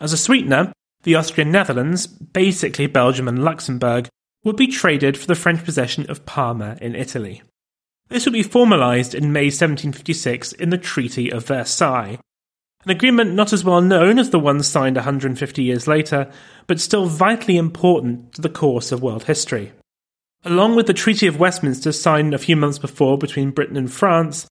As 0.00 0.14
a 0.14 0.16
sweetener, 0.16 0.72
the 1.02 1.14
Austrian 1.14 1.52
Netherlands, 1.52 2.06
basically 2.06 2.86
Belgium 2.86 3.28
and 3.28 3.44
Luxembourg, 3.44 4.08
would 4.44 4.56
be 4.56 4.66
traded 4.66 5.18
for 5.18 5.26
the 5.26 5.34
French 5.34 5.62
possession 5.62 6.10
of 6.10 6.24
Parma 6.24 6.78
in 6.80 6.94
Italy. 6.94 7.42
This 8.10 8.26
would 8.26 8.32
be 8.32 8.42
formalised 8.42 9.14
in 9.14 9.32
May 9.32 9.46
1756 9.46 10.52
in 10.52 10.70
the 10.70 10.78
Treaty 10.78 11.30
of 11.30 11.46
Versailles, 11.46 12.18
an 12.84 12.90
agreement 12.90 13.34
not 13.34 13.52
as 13.52 13.62
well 13.62 13.80
known 13.80 14.18
as 14.18 14.30
the 14.30 14.38
one 14.40 14.64
signed 14.64 14.96
150 14.96 15.62
years 15.62 15.86
later, 15.86 16.28
but 16.66 16.80
still 16.80 17.06
vitally 17.06 17.56
important 17.56 18.32
to 18.32 18.42
the 18.42 18.48
course 18.48 18.90
of 18.90 19.00
world 19.00 19.24
history. 19.24 19.70
Along 20.44 20.74
with 20.74 20.88
the 20.88 20.92
Treaty 20.92 21.28
of 21.28 21.38
Westminster 21.38 21.92
signed 21.92 22.34
a 22.34 22.38
few 22.38 22.56
months 22.56 22.78
before 22.78 23.16
between 23.16 23.52
Britain 23.52 23.76
and 23.76 23.92
France, 23.92 24.48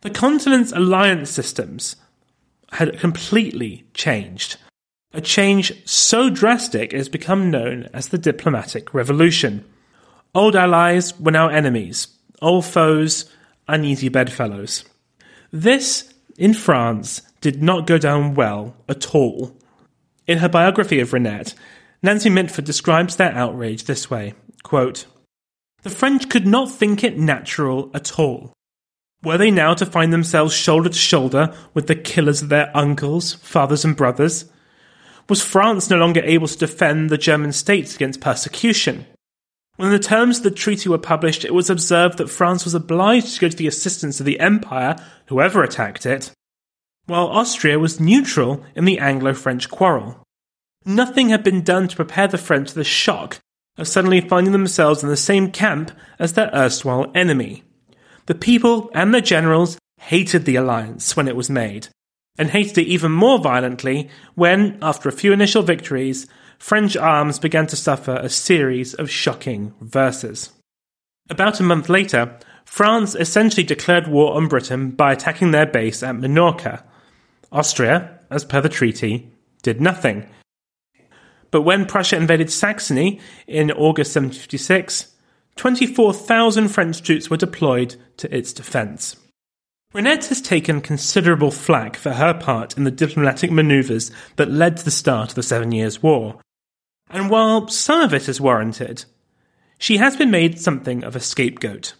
the 0.00 0.10
continent's 0.10 0.72
alliance 0.72 1.28
systems 1.28 1.96
had 2.72 2.98
completely 2.98 3.84
changed. 3.92 4.56
A 5.12 5.20
change 5.20 5.86
so 5.86 6.30
drastic 6.30 6.94
it 6.94 6.96
has 6.96 7.10
become 7.10 7.50
known 7.50 7.90
as 7.92 8.08
the 8.08 8.16
diplomatic 8.16 8.94
revolution. 8.94 9.66
Old 10.34 10.56
allies 10.56 11.18
were 11.20 11.30
now 11.30 11.48
enemies, 11.48 12.08
old 12.42 12.66
foes, 12.66 13.30
uneasy 13.68 14.08
bedfellows. 14.08 14.84
This, 15.50 16.12
in 16.36 16.54
France, 16.54 17.22
did 17.40 17.62
not 17.62 17.86
go 17.86 17.98
down 17.98 18.34
well 18.34 18.76
at 18.88 19.14
all. 19.14 19.56
In 20.26 20.38
her 20.38 20.48
biography 20.48 21.00
of 21.00 21.12
Reinette, 21.12 21.54
Nancy 22.02 22.30
Mitford 22.30 22.64
describes 22.64 23.16
their 23.16 23.32
outrage 23.32 23.84
this 23.84 24.10
way 24.10 24.34
quote, 24.62 25.06
The 25.82 25.90
French 25.90 26.28
could 26.28 26.46
not 26.46 26.70
think 26.70 27.04
it 27.04 27.18
natural 27.18 27.90
at 27.94 28.18
all. 28.18 28.52
Were 29.22 29.38
they 29.38 29.50
now 29.50 29.74
to 29.74 29.86
find 29.86 30.12
themselves 30.12 30.52
shoulder 30.52 30.88
to 30.88 30.98
shoulder 30.98 31.54
with 31.74 31.86
the 31.86 31.94
killers 31.94 32.42
of 32.42 32.48
their 32.48 32.76
uncles, 32.76 33.34
fathers, 33.34 33.84
and 33.84 33.96
brothers? 33.96 34.46
Was 35.28 35.42
France 35.42 35.88
no 35.88 35.96
longer 35.96 36.20
able 36.24 36.48
to 36.48 36.58
defend 36.58 37.08
the 37.08 37.18
German 37.18 37.52
states 37.52 37.94
against 37.94 38.20
persecution? 38.20 39.06
When 39.76 39.90
the 39.90 39.98
terms 39.98 40.38
of 40.38 40.44
the 40.44 40.50
treaty 40.50 40.88
were 40.88 40.98
published, 40.98 41.44
it 41.44 41.54
was 41.54 41.70
observed 41.70 42.18
that 42.18 42.28
France 42.30 42.64
was 42.64 42.74
obliged 42.74 43.34
to 43.34 43.40
go 43.40 43.48
to 43.48 43.56
the 43.56 43.66
assistance 43.66 44.20
of 44.20 44.26
the 44.26 44.38
Empire, 44.38 44.96
whoever 45.26 45.62
attacked 45.62 46.04
it, 46.04 46.30
while 47.06 47.28
Austria 47.28 47.78
was 47.78 48.00
neutral 48.00 48.64
in 48.76 48.84
the 48.84 48.98
Anglo 48.98 49.32
French 49.32 49.70
quarrel. 49.70 50.22
Nothing 50.84 51.30
had 51.30 51.42
been 51.42 51.62
done 51.62 51.88
to 51.88 51.96
prepare 51.96 52.28
the 52.28 52.38
French 52.38 52.70
for 52.70 52.74
the 52.74 52.84
shock 52.84 53.38
of 53.78 53.88
suddenly 53.88 54.20
finding 54.20 54.52
themselves 54.52 55.02
in 55.02 55.08
the 55.08 55.16
same 55.16 55.50
camp 55.50 55.90
as 56.18 56.34
their 56.34 56.50
erstwhile 56.52 57.10
enemy. 57.14 57.62
The 58.26 58.34
people 58.34 58.90
and 58.94 59.14
their 59.14 59.20
generals 59.20 59.78
hated 60.00 60.44
the 60.44 60.56
alliance 60.56 61.16
when 61.16 61.28
it 61.28 61.36
was 61.36 61.48
made, 61.48 61.88
and 62.38 62.50
hated 62.50 62.78
it 62.78 62.86
even 62.86 63.12
more 63.12 63.38
violently 63.38 64.10
when, 64.34 64.78
after 64.82 65.08
a 65.08 65.12
few 65.12 65.32
initial 65.32 65.62
victories, 65.62 66.26
French 66.62 66.96
arms 66.96 67.40
began 67.40 67.66
to 67.66 67.74
suffer 67.74 68.14
a 68.14 68.28
series 68.28 68.94
of 68.94 69.10
shocking 69.10 69.74
reverses. 69.80 70.50
About 71.28 71.58
a 71.58 71.64
month 71.64 71.88
later, 71.88 72.38
France 72.64 73.16
essentially 73.16 73.64
declared 73.64 74.06
war 74.06 74.36
on 74.36 74.46
Britain 74.46 74.92
by 74.92 75.10
attacking 75.10 75.50
their 75.50 75.66
base 75.66 76.04
at 76.04 76.14
Minorca. 76.14 76.84
Austria, 77.50 78.20
as 78.30 78.44
per 78.44 78.60
the 78.60 78.68
treaty, 78.68 79.28
did 79.62 79.80
nothing. 79.80 80.24
But 81.50 81.62
when 81.62 81.84
Prussia 81.84 82.16
invaded 82.16 82.48
Saxony 82.48 83.18
in 83.48 83.72
August 83.72 84.14
1756, 84.14 85.16
24,000 85.56 86.68
French 86.68 87.02
troops 87.02 87.28
were 87.28 87.36
deployed 87.36 87.96
to 88.18 88.34
its 88.34 88.52
defence. 88.52 89.16
Reinette 89.92 90.26
has 90.26 90.40
taken 90.40 90.80
considerable 90.80 91.50
flack 91.50 91.96
for 91.96 92.12
her 92.12 92.32
part 92.32 92.76
in 92.76 92.84
the 92.84 92.92
diplomatic 92.92 93.50
manoeuvres 93.50 94.12
that 94.36 94.48
led 94.48 94.76
to 94.76 94.84
the 94.84 94.92
start 94.92 95.30
of 95.30 95.34
the 95.34 95.42
Seven 95.42 95.72
Years' 95.72 96.00
War. 96.00 96.38
And 97.12 97.28
while 97.28 97.68
some 97.68 98.00
of 98.00 98.14
it 98.14 98.28
is 98.28 98.40
warranted, 98.40 99.04
she 99.78 99.98
has 99.98 100.16
been 100.16 100.30
made 100.30 100.58
something 100.58 101.04
of 101.04 101.14
a 101.14 101.20
scapegoat. 101.20 101.94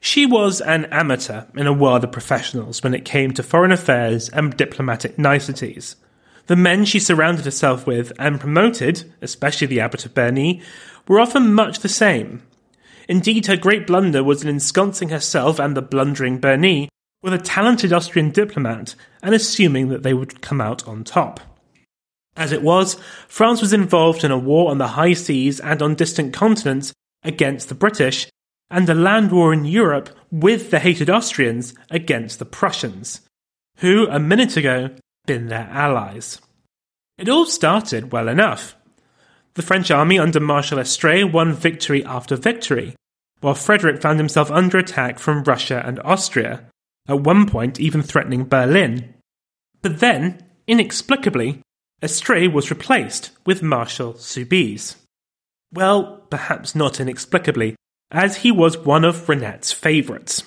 She 0.00 0.24
was 0.24 0.62
an 0.62 0.86
amateur 0.86 1.44
in 1.54 1.66
a 1.66 1.74
world 1.74 2.04
of 2.04 2.12
professionals 2.12 2.82
when 2.82 2.94
it 2.94 3.04
came 3.04 3.32
to 3.34 3.42
foreign 3.42 3.70
affairs 3.70 4.30
and 4.30 4.56
diplomatic 4.56 5.18
niceties. 5.18 5.96
The 6.46 6.56
men 6.56 6.86
she 6.86 6.98
surrounded 6.98 7.44
herself 7.44 7.86
with 7.86 8.12
and 8.18 8.40
promoted, 8.40 9.12
especially 9.20 9.66
the 9.66 9.80
Abbot 9.80 10.06
of 10.06 10.14
Bernis, 10.14 10.64
were 11.06 11.20
often 11.20 11.52
much 11.52 11.80
the 11.80 11.88
same. 11.88 12.42
Indeed, 13.08 13.46
her 13.46 13.56
great 13.56 13.86
blunder 13.86 14.24
was 14.24 14.42
in 14.42 14.48
ensconcing 14.48 15.10
herself 15.10 15.58
and 15.58 15.76
the 15.76 15.82
blundering 15.82 16.38
Bernis 16.38 16.88
with 17.22 17.34
a 17.34 17.38
talented 17.38 17.92
Austrian 17.92 18.30
diplomat 18.30 18.94
and 19.22 19.34
assuming 19.34 19.88
that 19.88 20.02
they 20.02 20.14
would 20.14 20.40
come 20.40 20.60
out 20.60 20.88
on 20.88 21.04
top. 21.04 21.40
As 22.36 22.52
it 22.52 22.62
was, 22.62 22.94
France 23.28 23.60
was 23.60 23.72
involved 23.72 24.24
in 24.24 24.30
a 24.30 24.38
war 24.38 24.70
on 24.70 24.78
the 24.78 24.88
high 24.88 25.12
seas 25.12 25.60
and 25.60 25.82
on 25.82 25.94
distant 25.94 26.32
continents 26.32 26.92
against 27.22 27.68
the 27.68 27.74
British, 27.74 28.28
and 28.70 28.88
a 28.88 28.94
land 28.94 29.32
war 29.32 29.52
in 29.52 29.64
Europe 29.64 30.10
with 30.30 30.70
the 30.70 30.78
hated 30.78 31.10
Austrians 31.10 31.74
against 31.90 32.38
the 32.38 32.44
Prussians, 32.44 33.20
who, 33.78 34.06
a 34.08 34.18
minute 34.18 34.56
ago, 34.56 34.82
had 34.82 35.00
been 35.26 35.48
their 35.48 35.68
allies. 35.70 36.40
It 37.18 37.28
all 37.28 37.46
started 37.46 38.12
well 38.12 38.28
enough. 38.28 38.76
The 39.54 39.62
French 39.62 39.90
army 39.90 40.18
under 40.18 40.40
Marshal 40.40 40.78
Estrees 40.78 41.30
won 41.30 41.52
victory 41.52 42.04
after 42.04 42.36
victory, 42.36 42.94
while 43.40 43.54
Frederick 43.54 44.00
found 44.00 44.18
himself 44.18 44.50
under 44.50 44.78
attack 44.78 45.18
from 45.18 45.42
Russia 45.42 45.82
and 45.84 45.98
Austria, 46.00 46.64
at 47.08 47.20
one 47.20 47.46
point 47.46 47.80
even 47.80 48.02
threatening 48.02 48.44
Berlin. 48.44 49.14
But 49.82 49.98
then, 49.98 50.46
inexplicably, 50.66 51.60
Estrees 52.02 52.52
was 52.52 52.70
replaced 52.70 53.30
with 53.44 53.62
Marshal 53.62 54.14
Soubise. 54.14 54.96
Well, 55.72 56.22
perhaps 56.30 56.74
not 56.74 56.98
inexplicably, 56.98 57.76
as 58.10 58.38
he 58.38 58.50
was 58.50 58.78
one 58.78 59.04
of 59.04 59.28
Reinette's 59.28 59.72
favourites. 59.72 60.42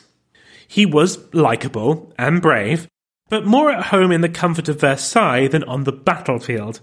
He 0.67 0.85
was 0.85 1.31
likeable 1.33 2.11
and 2.17 2.41
brave, 2.41 2.87
but 3.29 3.45
more 3.45 3.71
at 3.71 3.85
home 3.85 4.11
in 4.11 4.21
the 4.21 4.29
comfort 4.29 4.67
of 4.67 4.79
Versailles 4.79 5.47
than 5.47 5.63
on 5.65 5.83
the 5.83 5.91
battlefield, 5.91 6.81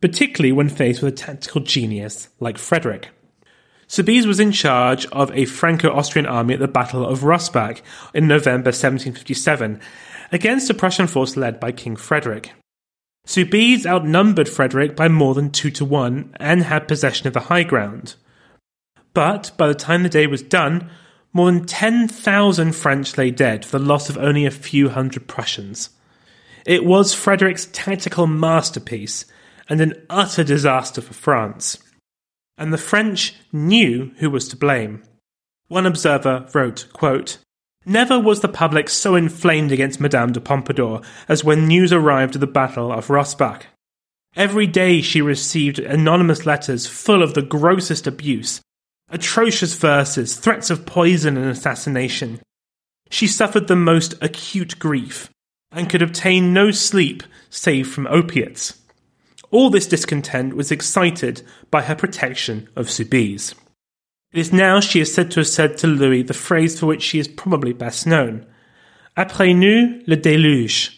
particularly 0.00 0.52
when 0.52 0.68
faced 0.68 1.00
with 1.00 1.14
a 1.14 1.16
tactical 1.16 1.60
genius 1.60 2.28
like 2.40 2.58
Frederick. 2.58 3.10
Soubise 3.86 4.26
was 4.26 4.40
in 4.40 4.52
charge 4.52 5.06
of 5.06 5.30
a 5.32 5.44
Franco-Austrian 5.44 6.26
army 6.26 6.54
at 6.54 6.60
the 6.60 6.66
Battle 6.66 7.06
of 7.06 7.20
Rossbach 7.20 7.82
in 8.14 8.26
November 8.26 8.68
1757, 8.68 9.80
against 10.32 10.70
a 10.70 10.74
Prussian 10.74 11.06
force 11.06 11.36
led 11.36 11.60
by 11.60 11.70
King 11.70 11.94
Frederick. 11.94 12.52
Soubise 13.26 13.86
outnumbered 13.86 14.48
Frederick 14.48 14.96
by 14.96 15.08
more 15.08 15.34
than 15.34 15.50
two 15.50 15.70
to 15.70 15.84
one 15.84 16.34
and 16.40 16.62
had 16.64 16.88
possession 16.88 17.26
of 17.26 17.32
the 17.32 17.40
high 17.40 17.62
ground. 17.62 18.16
But 19.14 19.52
by 19.56 19.68
the 19.68 19.74
time 19.74 20.02
the 20.02 20.08
day 20.08 20.26
was 20.26 20.42
done, 20.42 20.90
more 21.32 21.50
than 21.50 21.64
10,000 21.64 22.72
French 22.72 23.16
lay 23.16 23.30
dead 23.30 23.64
for 23.64 23.78
the 23.78 23.84
loss 23.84 24.10
of 24.10 24.18
only 24.18 24.44
a 24.44 24.50
few 24.50 24.90
hundred 24.90 25.28
Prussians. 25.28 25.90
It 26.66 26.84
was 26.84 27.14
Frederick's 27.14 27.68
tactical 27.72 28.26
masterpiece 28.26 29.24
and 29.68 29.80
an 29.80 29.94
utter 30.10 30.44
disaster 30.44 31.00
for 31.00 31.14
France. 31.14 31.78
And 32.58 32.72
the 32.72 32.78
French 32.78 33.34
knew 33.52 34.12
who 34.18 34.30
was 34.30 34.48
to 34.48 34.56
blame. 34.56 35.02
One 35.68 35.86
observer 35.86 36.46
wrote, 36.52 36.86
quote, 36.92 37.38
Never 37.84 38.18
was 38.18 38.40
the 38.40 38.48
public 38.48 38.88
so 38.88 39.16
inflamed 39.16 39.72
against 39.72 40.00
Madame 40.00 40.32
de 40.32 40.40
Pompadour 40.40 41.02
as 41.28 41.42
when 41.42 41.66
news 41.66 41.92
arrived 41.92 42.36
of 42.36 42.40
the 42.40 42.46
Battle 42.46 42.92
of 42.92 43.08
Rossbach. 43.08 43.64
Every 44.36 44.66
day 44.66 45.00
she 45.00 45.20
received 45.20 45.78
anonymous 45.78 46.46
letters 46.46 46.86
full 46.86 47.22
of 47.22 47.34
the 47.34 47.42
grossest 47.42 48.06
abuse, 48.06 48.60
atrocious 49.10 49.74
verses, 49.74 50.36
threats 50.36 50.70
of 50.70 50.86
poison 50.86 51.36
and 51.36 51.50
assassination. 51.50 52.40
She 53.10 53.26
suffered 53.26 53.68
the 53.68 53.76
most 53.76 54.14
acute 54.22 54.78
grief 54.78 55.28
and 55.70 55.90
could 55.90 56.02
obtain 56.02 56.54
no 56.54 56.70
sleep 56.70 57.22
save 57.50 57.88
from 57.88 58.06
opiates. 58.06 58.78
All 59.50 59.68
this 59.68 59.86
discontent 59.86 60.56
was 60.56 60.70
excited 60.70 61.42
by 61.70 61.82
her 61.82 61.94
protection 61.94 62.68
of 62.74 62.86
Soubise. 62.86 63.54
It 64.32 64.40
is 64.40 64.52
now 64.52 64.80
she 64.80 65.00
is 65.00 65.12
said 65.12 65.30
to 65.32 65.40
have 65.40 65.48
said 65.48 65.78
to 65.78 65.86
Louis 65.86 66.22
the 66.22 66.34
phrase 66.34 66.80
for 66.80 66.86
which 66.86 67.02
she 67.02 67.18
is 67.18 67.28
probably 67.28 67.72
best 67.72 68.06
known 68.06 68.46
Après 69.16 69.54
nous, 69.54 70.02
le 70.06 70.16
déluge. 70.16 70.96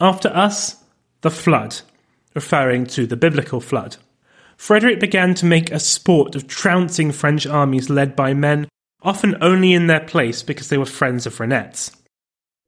After 0.00 0.28
us, 0.28 0.82
the 1.20 1.30
flood, 1.30 1.80
referring 2.34 2.86
to 2.86 3.06
the 3.06 3.16
biblical 3.16 3.60
flood. 3.60 3.96
Frederick 4.56 4.98
began 4.98 5.34
to 5.34 5.46
make 5.46 5.70
a 5.70 5.78
sport 5.78 6.34
of 6.34 6.48
trouncing 6.48 7.12
French 7.12 7.46
armies 7.46 7.88
led 7.88 8.16
by 8.16 8.34
men 8.34 8.66
often 9.02 9.36
only 9.40 9.72
in 9.72 9.86
their 9.86 10.00
place 10.00 10.42
because 10.42 10.68
they 10.68 10.78
were 10.78 10.86
friends 10.86 11.26
of 11.26 11.38
Reinette's. 11.38 11.92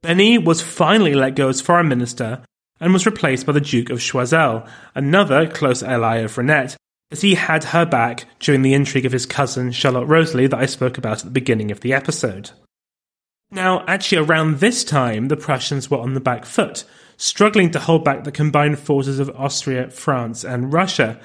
Bernis 0.03 0.45
was 0.45 0.63
finally 0.63 1.15
let 1.15 1.35
go 1.35 1.49
as 1.49 1.61
foreign 1.61 1.89
minister 1.89 2.43
and 2.81 2.93
was 2.93 3.07
replaced 3.07 3.47
by 3.47 3.53
the 3.53 3.61
Duke 3.61 3.91
of 3.91 3.99
Choiseul, 3.99 4.69
another 4.95 5.49
close 5.49 5.83
ally 5.83 6.19
of 6.19 6.37
Reinette, 6.37 6.77
as 7.11 7.21
he 7.23 7.35
had 7.35 7.65
her 7.65 7.87
back 7.87 8.27
during 8.39 8.63
the 8.63 8.75
intrigue 8.75 9.07
of 9.07 9.13
his 9.13 9.27
cousin 9.27 9.73
Charlotte 9.73 10.07
Rosalie 10.07 10.47
that 10.47 10.59
I 10.59 10.67
spoke 10.67 10.99
about 10.99 11.19
at 11.19 11.25
the 11.25 11.31
beginning 11.31 11.71
of 11.71 11.81
the 11.81 11.93
episode. 11.93 12.51
Now, 13.51 13.83
actually, 13.87 14.19
around 14.19 14.59
this 14.59 14.85
time, 14.85 15.29
the 15.29 15.37
Prussians 15.37 15.91
were 15.91 15.99
on 15.99 16.13
the 16.13 16.21
back 16.21 16.45
foot, 16.45 16.85
struggling 17.17 17.71
to 17.71 17.79
hold 17.79 18.05
back 18.05 18.25
the 18.25 18.33
combined 18.33 18.79
forces 18.79 19.19
of 19.19 19.31
Austria, 19.31 19.89
France, 19.91 20.45
and 20.45 20.73
Russia, 20.73 21.19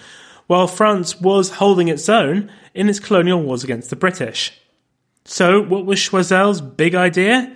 while 0.47 0.67
France 0.67 1.19
was 1.19 1.49
holding 1.49 1.89
its 1.89 2.07
own 2.07 2.49
in 2.73 2.87
its 2.87 2.99
colonial 2.99 3.41
wars 3.41 3.63
against 3.63 3.89
the 3.89 3.97
British. 3.97 4.57
So, 5.25 5.61
what 5.61 5.85
was 5.85 5.99
Choiseul's 5.99 6.61
big 6.61 6.95
idea? 6.95 7.55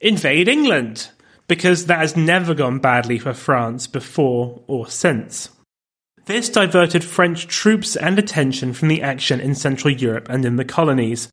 Invade 0.00 0.48
England, 0.48 1.10
because 1.46 1.86
that 1.86 1.98
has 1.98 2.16
never 2.16 2.54
gone 2.54 2.78
badly 2.78 3.18
for 3.18 3.34
France 3.34 3.86
before 3.86 4.62
or 4.66 4.86
since. 4.88 5.50
This 6.28 6.50
diverted 6.50 7.04
French 7.04 7.46
troops 7.46 7.96
and 7.96 8.18
attention 8.18 8.74
from 8.74 8.88
the 8.88 9.00
action 9.00 9.40
in 9.40 9.54
Central 9.54 9.90
Europe 9.90 10.28
and 10.28 10.44
in 10.44 10.56
the 10.56 10.64
colonies, 10.64 11.30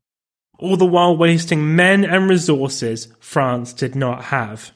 all 0.58 0.78
the 0.78 0.86
while 0.86 1.14
wasting 1.14 1.76
men 1.76 2.02
and 2.02 2.30
resources 2.30 3.08
France 3.20 3.74
did 3.74 3.94
not 3.94 4.24
have. 4.24 4.72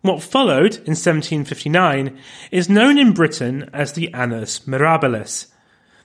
What 0.00 0.24
followed 0.24 0.74
in 0.74 0.96
1759 0.98 2.18
is 2.50 2.68
known 2.68 2.98
in 2.98 3.12
Britain 3.12 3.70
as 3.72 3.92
the 3.92 4.12
Annus 4.12 4.66
Mirabilis, 4.66 5.46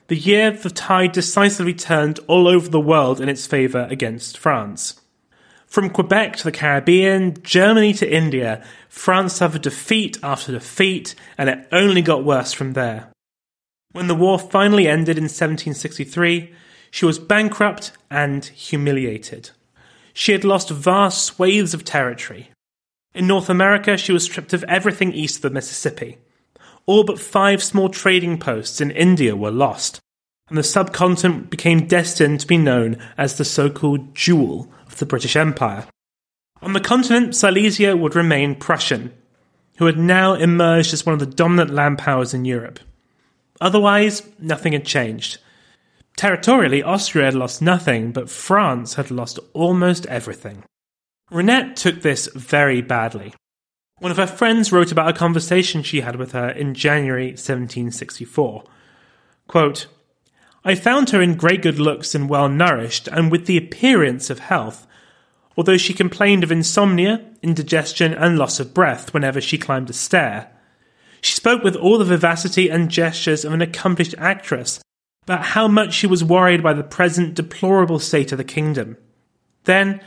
the 0.06 0.14
year 0.14 0.52
the 0.52 0.70
tide 0.70 1.10
decisively 1.10 1.74
turned 1.74 2.20
all 2.28 2.46
over 2.46 2.68
the 2.68 2.78
world 2.78 3.20
in 3.20 3.28
its 3.28 3.48
favour 3.48 3.88
against 3.90 4.38
France. 4.38 5.00
From 5.66 5.90
Quebec 5.90 6.36
to 6.36 6.44
the 6.44 6.52
Caribbean, 6.52 7.42
Germany 7.42 7.94
to 7.94 8.08
India, 8.08 8.64
France 8.88 9.32
suffered 9.32 9.62
defeat 9.62 10.18
after 10.22 10.52
defeat, 10.52 11.16
and 11.36 11.50
it 11.50 11.66
only 11.72 12.00
got 12.00 12.24
worse 12.24 12.52
from 12.52 12.74
there. 12.74 13.10
When 13.96 14.08
the 14.08 14.14
war 14.14 14.38
finally 14.38 14.88
ended 14.88 15.16
in 15.16 15.24
1763, 15.24 16.52
she 16.90 17.06
was 17.06 17.18
bankrupt 17.18 17.92
and 18.10 18.44
humiliated. 18.44 19.52
She 20.12 20.32
had 20.32 20.44
lost 20.44 20.68
vast 20.68 21.24
swathes 21.24 21.72
of 21.72 21.82
territory. 21.82 22.50
In 23.14 23.26
North 23.26 23.48
America, 23.48 23.96
she 23.96 24.12
was 24.12 24.22
stripped 24.22 24.52
of 24.52 24.64
everything 24.64 25.14
east 25.14 25.36
of 25.36 25.42
the 25.44 25.50
Mississippi. 25.50 26.18
All 26.84 27.04
but 27.04 27.18
five 27.18 27.62
small 27.62 27.88
trading 27.88 28.36
posts 28.36 28.82
in 28.82 28.90
India 28.90 29.34
were 29.34 29.50
lost, 29.50 29.98
and 30.50 30.58
the 30.58 30.62
subcontinent 30.62 31.48
became 31.48 31.86
destined 31.86 32.40
to 32.40 32.46
be 32.46 32.58
known 32.58 32.98
as 33.16 33.38
the 33.38 33.46
so 33.46 33.70
called 33.70 34.14
jewel 34.14 34.70
of 34.86 34.98
the 34.98 35.06
British 35.06 35.36
Empire. 35.36 35.86
On 36.60 36.74
the 36.74 36.80
continent, 36.80 37.34
Silesia 37.34 37.96
would 37.96 38.14
remain 38.14 38.56
Prussian, 38.56 39.14
who 39.78 39.86
had 39.86 39.96
now 39.96 40.34
emerged 40.34 40.92
as 40.92 41.06
one 41.06 41.14
of 41.14 41.20
the 41.20 41.24
dominant 41.24 41.70
land 41.70 41.96
powers 41.96 42.34
in 42.34 42.44
Europe. 42.44 42.78
Otherwise, 43.60 44.22
nothing 44.38 44.72
had 44.72 44.84
changed. 44.84 45.38
Territorially, 46.16 46.82
Austria 46.82 47.26
had 47.26 47.34
lost 47.34 47.60
nothing, 47.60 48.12
but 48.12 48.30
France 48.30 48.94
had 48.94 49.10
lost 49.10 49.38
almost 49.52 50.06
everything. 50.06 50.64
Reinette 51.30 51.76
took 51.76 52.02
this 52.02 52.28
very 52.34 52.80
badly. 52.80 53.34
One 53.98 54.10
of 54.10 54.16
her 54.18 54.26
friends 54.26 54.72
wrote 54.72 54.92
about 54.92 55.08
a 55.08 55.18
conversation 55.18 55.82
she 55.82 56.02
had 56.02 56.16
with 56.16 56.32
her 56.32 56.50
in 56.50 56.74
January 56.74 57.28
1764. 57.28 58.64
Quote, 59.48 59.86
I 60.64 60.74
found 60.74 61.10
her 61.10 61.22
in 61.22 61.36
great 61.36 61.62
good 61.62 61.78
looks 61.78 62.14
and 62.14 62.28
well 62.28 62.48
nourished, 62.48 63.08
and 63.08 63.30
with 63.30 63.46
the 63.46 63.56
appearance 63.56 64.30
of 64.30 64.40
health. 64.40 64.86
although 65.56 65.78
she 65.78 65.94
complained 65.94 66.44
of 66.44 66.52
insomnia, 66.52 67.24
indigestion, 67.42 68.12
and 68.12 68.38
loss 68.38 68.60
of 68.60 68.74
breath 68.74 69.14
whenever 69.14 69.40
she 69.40 69.56
climbed 69.56 69.88
a 69.88 69.92
stair. 69.92 70.50
She 71.26 71.32
spoke 71.32 71.64
with 71.64 71.74
all 71.74 71.98
the 71.98 72.04
vivacity 72.04 72.68
and 72.68 72.88
gestures 72.88 73.44
of 73.44 73.52
an 73.52 73.60
accomplished 73.60 74.14
actress 74.16 74.78
about 75.24 75.42
how 75.44 75.66
much 75.66 75.92
she 75.92 76.06
was 76.06 76.22
worried 76.22 76.62
by 76.62 76.72
the 76.72 76.84
present 76.84 77.34
deplorable 77.34 77.98
state 77.98 78.30
of 78.30 78.38
the 78.38 78.44
kingdom. 78.44 78.96
Then, 79.64 80.00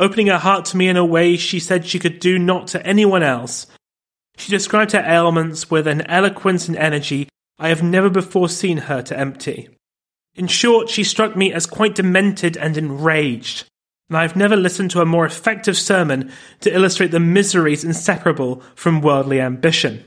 opening 0.00 0.26
her 0.26 0.38
heart 0.38 0.64
to 0.64 0.76
me 0.76 0.88
in 0.88 0.96
a 0.96 1.06
way 1.06 1.36
she 1.36 1.60
said 1.60 1.86
she 1.86 2.00
could 2.00 2.18
do 2.18 2.40
not 2.40 2.66
to 2.68 2.84
anyone 2.84 3.22
else, 3.22 3.68
she 4.36 4.50
described 4.50 4.90
her 4.90 5.04
ailments 5.06 5.70
with 5.70 5.86
an 5.86 6.00
eloquence 6.10 6.66
and 6.66 6.76
energy 6.76 7.28
I 7.56 7.68
have 7.68 7.84
never 7.84 8.10
before 8.10 8.48
seen 8.48 8.78
her 8.78 9.00
to 9.02 9.16
empty. 9.16 9.68
In 10.34 10.48
short, 10.48 10.90
she 10.90 11.04
struck 11.04 11.36
me 11.36 11.52
as 11.52 11.66
quite 11.66 11.94
demented 11.94 12.56
and 12.56 12.76
enraged, 12.76 13.64
and 14.08 14.18
I 14.18 14.22
have 14.22 14.34
never 14.34 14.56
listened 14.56 14.90
to 14.90 15.02
a 15.02 15.06
more 15.06 15.24
effective 15.24 15.76
sermon 15.76 16.32
to 16.62 16.74
illustrate 16.74 17.12
the 17.12 17.20
miseries 17.20 17.84
inseparable 17.84 18.60
from 18.74 19.02
worldly 19.02 19.40
ambition. 19.40 20.04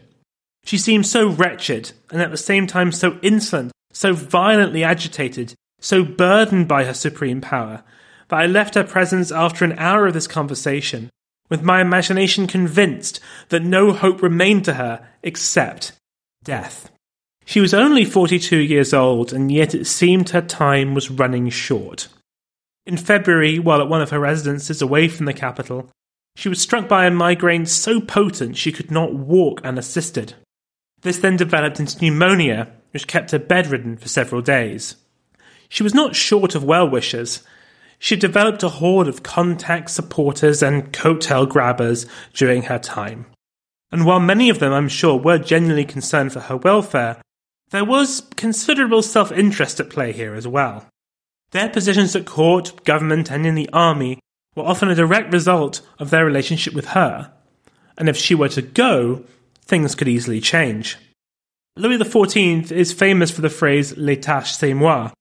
She 0.68 0.78
seemed 0.78 1.08
so 1.08 1.30
wretched, 1.30 1.94
and 2.12 2.22
at 2.22 2.30
the 2.30 2.36
same 2.36 2.68
time 2.68 2.92
so 2.92 3.18
insolent, 3.22 3.72
so 3.94 4.12
violently 4.12 4.84
agitated, 4.84 5.54
so 5.80 6.04
burdened 6.04 6.68
by 6.68 6.84
her 6.84 6.94
supreme 6.94 7.40
power, 7.40 7.86
that 8.28 8.36
I 8.36 8.48
left 8.48 8.76
her 8.76 8.84
presence 8.84 9.32
after 9.32 9.64
an 9.64 9.80
hour 9.80 10.08
of 10.08 10.14
this 10.14 10.28
conversation, 10.28 11.10
with 11.50 11.64
my 11.64 11.80
imagination 11.80 12.48
convinced 12.48 13.22
that 13.48 13.64
no 13.64 13.94
hope 13.94 14.22
remained 14.22 14.66
to 14.66 14.74
her 14.74 15.08
except 15.24 15.94
death. 16.44 16.92
She 17.46 17.62
was 17.62 17.74
only 17.74 18.04
42 18.04 18.58
years 18.58 18.94
old, 18.94 19.32
and 19.32 19.50
yet 19.50 19.74
it 19.74 19.88
seemed 19.88 20.32
her 20.32 20.42
time 20.42 20.94
was 20.94 21.10
running 21.10 21.48
short. 21.50 22.10
In 22.86 22.98
February, 22.98 23.58
while 23.58 23.80
at 23.80 23.88
one 23.88 24.02
of 24.02 24.10
her 24.10 24.20
residences 24.20 24.82
away 24.82 25.08
from 25.08 25.28
the 25.28 25.34
capital, 25.34 25.90
she 26.36 26.50
was 26.50 26.60
struck 26.60 26.90
by 26.90 27.06
a 27.06 27.10
migraine 27.10 27.66
so 27.66 28.02
potent 28.02 28.58
she 28.58 28.74
could 28.74 28.92
not 28.92 29.14
walk 29.14 29.62
unassisted. 29.64 30.34
This 31.02 31.18
then 31.18 31.38
developed 31.38 31.80
into 31.80 32.00
pneumonia, 32.02 32.70
which 32.92 33.08
kept 33.08 33.32
her 33.32 33.40
bedridden 33.40 33.98
for 33.98 34.08
several 34.08 34.42
days. 34.42 34.96
She 35.70 35.84
was 35.84 35.94
not 35.94 36.16
short 36.16 36.56
of 36.56 36.64
well 36.64 36.90
wishers. 36.90 37.44
She 38.00 38.16
had 38.16 38.22
developed 38.22 38.64
a 38.64 38.70
horde 38.70 39.08
of 39.08 39.24
contact 39.24 39.90
supporters 39.90 40.62
and 40.62 40.92
coattail 40.94 41.48
grabbers 41.48 42.06
during 42.34 42.64
her 42.64 42.80
time. 42.80 43.26
And 43.92 44.06
while 44.06 44.20
many 44.20 44.50
of 44.50 44.60
them, 44.60 44.74
I'm 44.74 44.90
sure, 44.90 45.18
were 45.18 45.38
genuinely 45.38 45.86
concerned 45.86 46.34
for 46.34 46.42
her 46.42 46.58
welfare, 46.58 47.22
there 47.70 47.86
was 47.86 48.22
considerable 48.36 49.02
self 49.02 49.32
interest 49.32 49.80
at 49.80 49.90
play 49.90 50.12
here 50.12 50.36
as 50.36 50.48
well. 50.48 50.86
Their 51.52 51.70
positions 51.70 52.16
at 52.16 52.26
court, 52.26 52.84
government, 52.84 53.32
and 53.32 53.46
in 53.46 53.56
the 53.56 53.70
army 53.72 54.20
were 54.56 54.64
often 54.64 54.90
a 54.90 54.96
direct 54.96 55.32
result 55.32 55.82
of 56.00 56.10
their 56.10 56.26
relationship 56.26 56.74
with 56.74 56.90
her, 56.90 57.32
and 57.98 58.10
if 58.10 58.18
she 58.18 58.36
were 58.36 58.50
to 58.50 58.62
go, 58.62 59.24
things 59.68 59.96
could 59.96 60.08
easily 60.08 60.40
change. 60.40 60.98
Louis 61.76 61.98
XIV 61.98 62.72
is 62.72 62.92
famous 62.94 63.30
for 63.30 63.42
the 63.42 63.50
phrase 63.50 63.94
L'état 63.94 64.46
c'est 64.46 64.74
moi, 64.74 65.12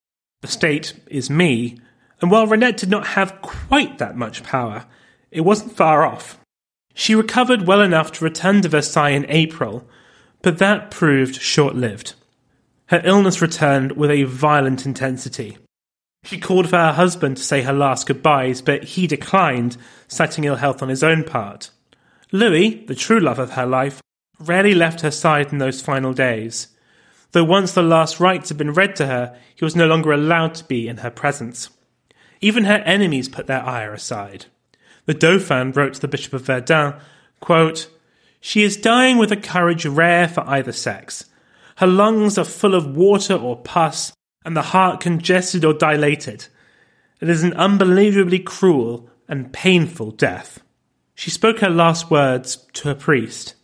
the 0.41 0.49
state 0.49 0.95
is 1.09 1.29
me, 1.29 1.79
and 2.21 2.31
while 2.31 2.47
Reinette 2.47 2.79
did 2.79 2.89
not 2.89 3.09
have 3.09 3.43
quite 3.43 3.99
that 3.99 4.17
much 4.17 4.43
power, 4.43 4.87
it 5.31 5.43
wasn't 5.43 5.77
far 5.77 6.05
off. 6.05 6.39
She 6.95 7.15
recovered 7.15 7.67
well 7.67 7.83
enough 7.83 8.13
to 8.13 8.25
return 8.25 8.63
to 8.63 8.69
Versailles 8.69 9.11
in 9.11 9.27
April, 9.29 9.87
but 10.41 10.59
that 10.59 10.91
proved 10.91 11.35
short 11.37 11.75
lived. 11.75 12.15
Her 12.87 13.03
illness 13.05 13.43
returned 13.43 13.93
with 13.93 14.11
a 14.11 14.23
violent 14.23 14.87
intensity. 14.87 15.59
She 16.25 16.39
called 16.39 16.71
for 16.71 16.77
her 16.77 16.93
husband 16.93 17.37
to 17.37 17.43
say 17.43 17.63
her 17.63 17.73
last 17.73 18.07
goodbyes, 18.07 18.63
but 18.63 18.85
he 18.85 19.07
declined, 19.07 19.77
citing 20.09 20.45
ill 20.45 20.57
health 20.57 20.83
on 20.83 20.89
his 20.89 21.03
own 21.03 21.23
part. 21.23 21.71
Louis, 22.33 22.85
the 22.87 22.95
true 22.95 23.21
love 23.21 23.39
of 23.39 23.51
her 23.53 23.67
life, 23.67 24.01
rarely 24.39 24.75
left 24.75 25.01
her 25.01 25.11
side 25.11 25.53
in 25.53 25.59
those 25.59 25.81
final 25.81 26.13
days. 26.13 26.69
Though 27.33 27.45
once 27.45 27.73
the 27.73 27.83
last 27.83 28.21
rites 28.21 28.49
had 28.49 28.59
been 28.59 28.73
read 28.73 28.97
to 28.97 29.07
her, 29.07 29.39
he 29.55 29.65
was 29.65 29.77
no 29.77 29.87
longer 29.87 30.13
allowed 30.13 30.55
to 30.57 30.65
be 30.65 30.89
in 30.89 30.99
her 30.99 31.11
presence. 31.11 31.71
Even 32.41 32.65
her 32.65 32.83
enemies 32.85 33.29
put 33.29 33.47
their 33.47 33.65
ire 33.65 33.93
aside. 33.93 34.47
The 35.07 35.15
Dauphin 35.15 35.73
wrote 35.73 35.95
to 35.95 36.01
the 36.01 36.09
Bishop 36.09 36.33
of 36.33 36.43
Verdun, 36.43 36.95
quote, 37.41 37.89
She 38.41 38.63
is 38.63 38.77
dying 38.77 39.19
with 39.19 39.33
a 39.33 39.37
courage 39.37 39.87
rare 39.87 40.29
for 40.29 40.43
either 40.47 40.73
sex 40.73 41.25
her 41.77 41.87
lungs 41.87 42.39
are 42.39 42.45
full 42.45 42.75
of 42.75 42.97
water 42.97 43.35
or 43.35 43.57
pus, 43.57 44.13
and 44.45 44.57
the 44.57 44.63
heart 44.63 45.01
congested 45.01 45.65
or 45.65 45.75
dilated. 45.75 46.47
It 47.21 47.29
is 47.29 47.43
an 47.43 47.53
unbelievably 47.55 48.41
cruel 48.41 49.09
and 49.29 49.53
painful 49.53 50.13
death. 50.13 50.61
She 51.15 51.31
spoke 51.31 51.61
her 51.61 51.71
last 51.71 52.11
words 52.11 52.67
to 52.75 52.91
a 52.91 52.95
priest. 52.95 53.55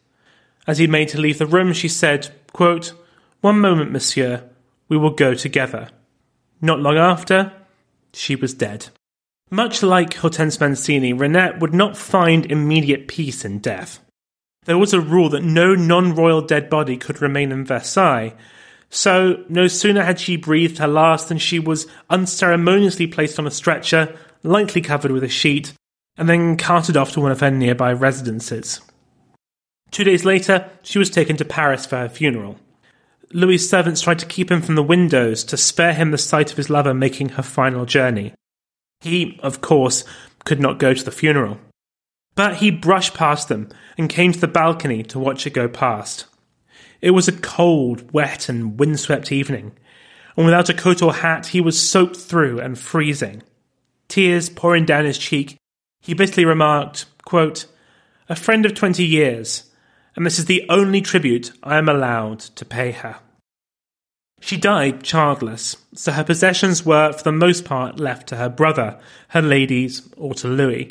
As 0.66 0.78
he 0.78 0.86
made 0.86 1.08
to 1.08 1.20
leave 1.20 1.38
the 1.38 1.46
room, 1.46 1.72
she 1.72 1.88
said, 1.88 2.30
quote, 2.52 2.94
One 3.40 3.60
moment, 3.60 3.90
monsieur, 3.90 4.48
we 4.88 4.96
will 4.96 5.10
go 5.10 5.34
together. 5.34 5.88
Not 6.60 6.80
long 6.80 6.96
after, 6.96 7.52
she 8.12 8.36
was 8.36 8.54
dead. 8.54 8.88
Much 9.50 9.82
like 9.82 10.14
Hortense 10.14 10.60
Mancini, 10.60 11.12
Reinette 11.12 11.60
would 11.60 11.74
not 11.74 11.96
find 11.96 12.46
immediate 12.46 13.08
peace 13.08 13.44
in 13.44 13.58
death. 13.58 14.00
There 14.64 14.78
was 14.78 14.94
a 14.94 15.00
rule 15.00 15.28
that 15.30 15.42
no 15.42 15.74
non 15.74 16.14
royal 16.14 16.40
dead 16.40 16.70
body 16.70 16.96
could 16.96 17.20
remain 17.20 17.50
in 17.50 17.64
Versailles. 17.64 18.34
So, 18.90 19.44
no 19.48 19.66
sooner 19.66 20.04
had 20.04 20.20
she 20.20 20.36
breathed 20.36 20.78
her 20.78 20.86
last 20.86 21.28
than 21.28 21.38
she 21.38 21.58
was 21.58 21.86
unceremoniously 22.10 23.06
placed 23.08 23.38
on 23.38 23.46
a 23.46 23.50
stretcher, 23.50 24.16
lightly 24.42 24.80
covered 24.80 25.10
with 25.10 25.24
a 25.24 25.28
sheet, 25.28 25.72
and 26.16 26.28
then 26.28 26.56
carted 26.56 26.96
off 26.96 27.12
to 27.12 27.20
one 27.20 27.32
of 27.32 27.40
her 27.40 27.50
nearby 27.50 27.92
residences. 27.92 28.80
Two 29.92 30.04
days 30.04 30.24
later, 30.24 30.70
she 30.82 30.98
was 30.98 31.10
taken 31.10 31.36
to 31.36 31.44
Paris 31.44 31.84
for 31.86 31.96
her 31.98 32.08
funeral. 32.08 32.58
Louis's 33.32 33.68
servants 33.68 34.00
tried 34.00 34.18
to 34.20 34.26
keep 34.26 34.50
him 34.50 34.62
from 34.62 34.74
the 34.74 34.82
windows 34.82 35.44
to 35.44 35.56
spare 35.56 35.92
him 35.92 36.10
the 36.10 36.18
sight 36.18 36.50
of 36.50 36.56
his 36.56 36.70
lover 36.70 36.94
making 36.94 37.30
her 37.30 37.42
final 37.42 37.84
journey. 37.84 38.32
He, 39.00 39.38
of 39.42 39.60
course, 39.60 40.04
could 40.44 40.60
not 40.60 40.78
go 40.78 40.94
to 40.94 41.04
the 41.04 41.10
funeral. 41.10 41.58
But 42.34 42.56
he 42.56 42.70
brushed 42.70 43.14
past 43.14 43.48
them 43.48 43.68
and 43.98 44.08
came 44.08 44.32
to 44.32 44.40
the 44.40 44.48
balcony 44.48 45.02
to 45.04 45.18
watch 45.18 45.46
it 45.46 45.52
go 45.52 45.68
past. 45.68 46.24
It 47.02 47.10
was 47.10 47.28
a 47.28 47.32
cold, 47.32 48.12
wet, 48.12 48.48
and 48.48 48.80
windswept 48.80 49.30
evening, 49.30 49.72
and 50.36 50.46
without 50.46 50.70
a 50.70 50.74
coat 50.74 51.02
or 51.02 51.12
hat, 51.12 51.48
he 51.48 51.60
was 51.60 51.80
soaked 51.80 52.16
through 52.16 52.60
and 52.60 52.78
freezing. 52.78 53.42
Tears 54.08 54.48
pouring 54.48 54.86
down 54.86 55.04
his 55.04 55.18
cheek, 55.18 55.58
he 56.00 56.14
bitterly 56.14 56.46
remarked, 56.46 57.04
quote, 57.24 57.66
A 58.28 58.36
friend 58.36 58.64
of 58.64 58.74
twenty 58.74 59.04
years, 59.04 59.70
and 60.16 60.26
this 60.26 60.38
is 60.38 60.46
the 60.46 60.64
only 60.68 61.00
tribute 61.00 61.52
I 61.62 61.78
am 61.78 61.88
allowed 61.88 62.40
to 62.40 62.64
pay 62.64 62.92
her. 62.92 63.18
She 64.40 64.56
died 64.56 65.04
childless, 65.04 65.76
so 65.94 66.12
her 66.12 66.24
possessions 66.24 66.84
were, 66.84 67.12
for 67.12 67.22
the 67.22 67.32
most 67.32 67.64
part, 67.64 68.00
left 68.00 68.28
to 68.28 68.36
her 68.36 68.48
brother, 68.48 68.98
her 69.28 69.40
ladies, 69.40 70.08
or 70.16 70.34
to 70.34 70.48
Louis. 70.48 70.90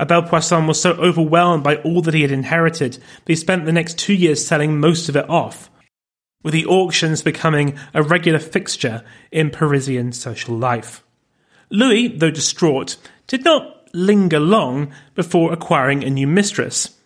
Abel 0.00 0.22
Poisson 0.22 0.66
was 0.66 0.80
so 0.80 0.92
overwhelmed 0.94 1.62
by 1.62 1.76
all 1.76 2.02
that 2.02 2.14
he 2.14 2.22
had 2.22 2.32
inherited 2.32 2.94
that 2.94 3.02
he 3.26 3.36
spent 3.36 3.64
the 3.64 3.72
next 3.72 3.96
two 3.96 4.12
years 4.12 4.44
selling 4.44 4.80
most 4.80 5.08
of 5.08 5.14
it 5.14 5.30
off, 5.30 5.70
with 6.42 6.52
the 6.52 6.66
auctions 6.66 7.22
becoming 7.22 7.78
a 7.94 8.02
regular 8.02 8.40
fixture 8.40 9.04
in 9.30 9.50
Parisian 9.50 10.12
social 10.12 10.56
life. 10.56 11.04
Louis, 11.70 12.08
though 12.08 12.30
distraught, 12.30 12.96
did 13.28 13.44
not 13.44 13.88
linger 13.94 14.40
long 14.40 14.92
before 15.14 15.52
acquiring 15.52 16.02
a 16.02 16.10
new 16.10 16.26
mistress, 16.26 16.98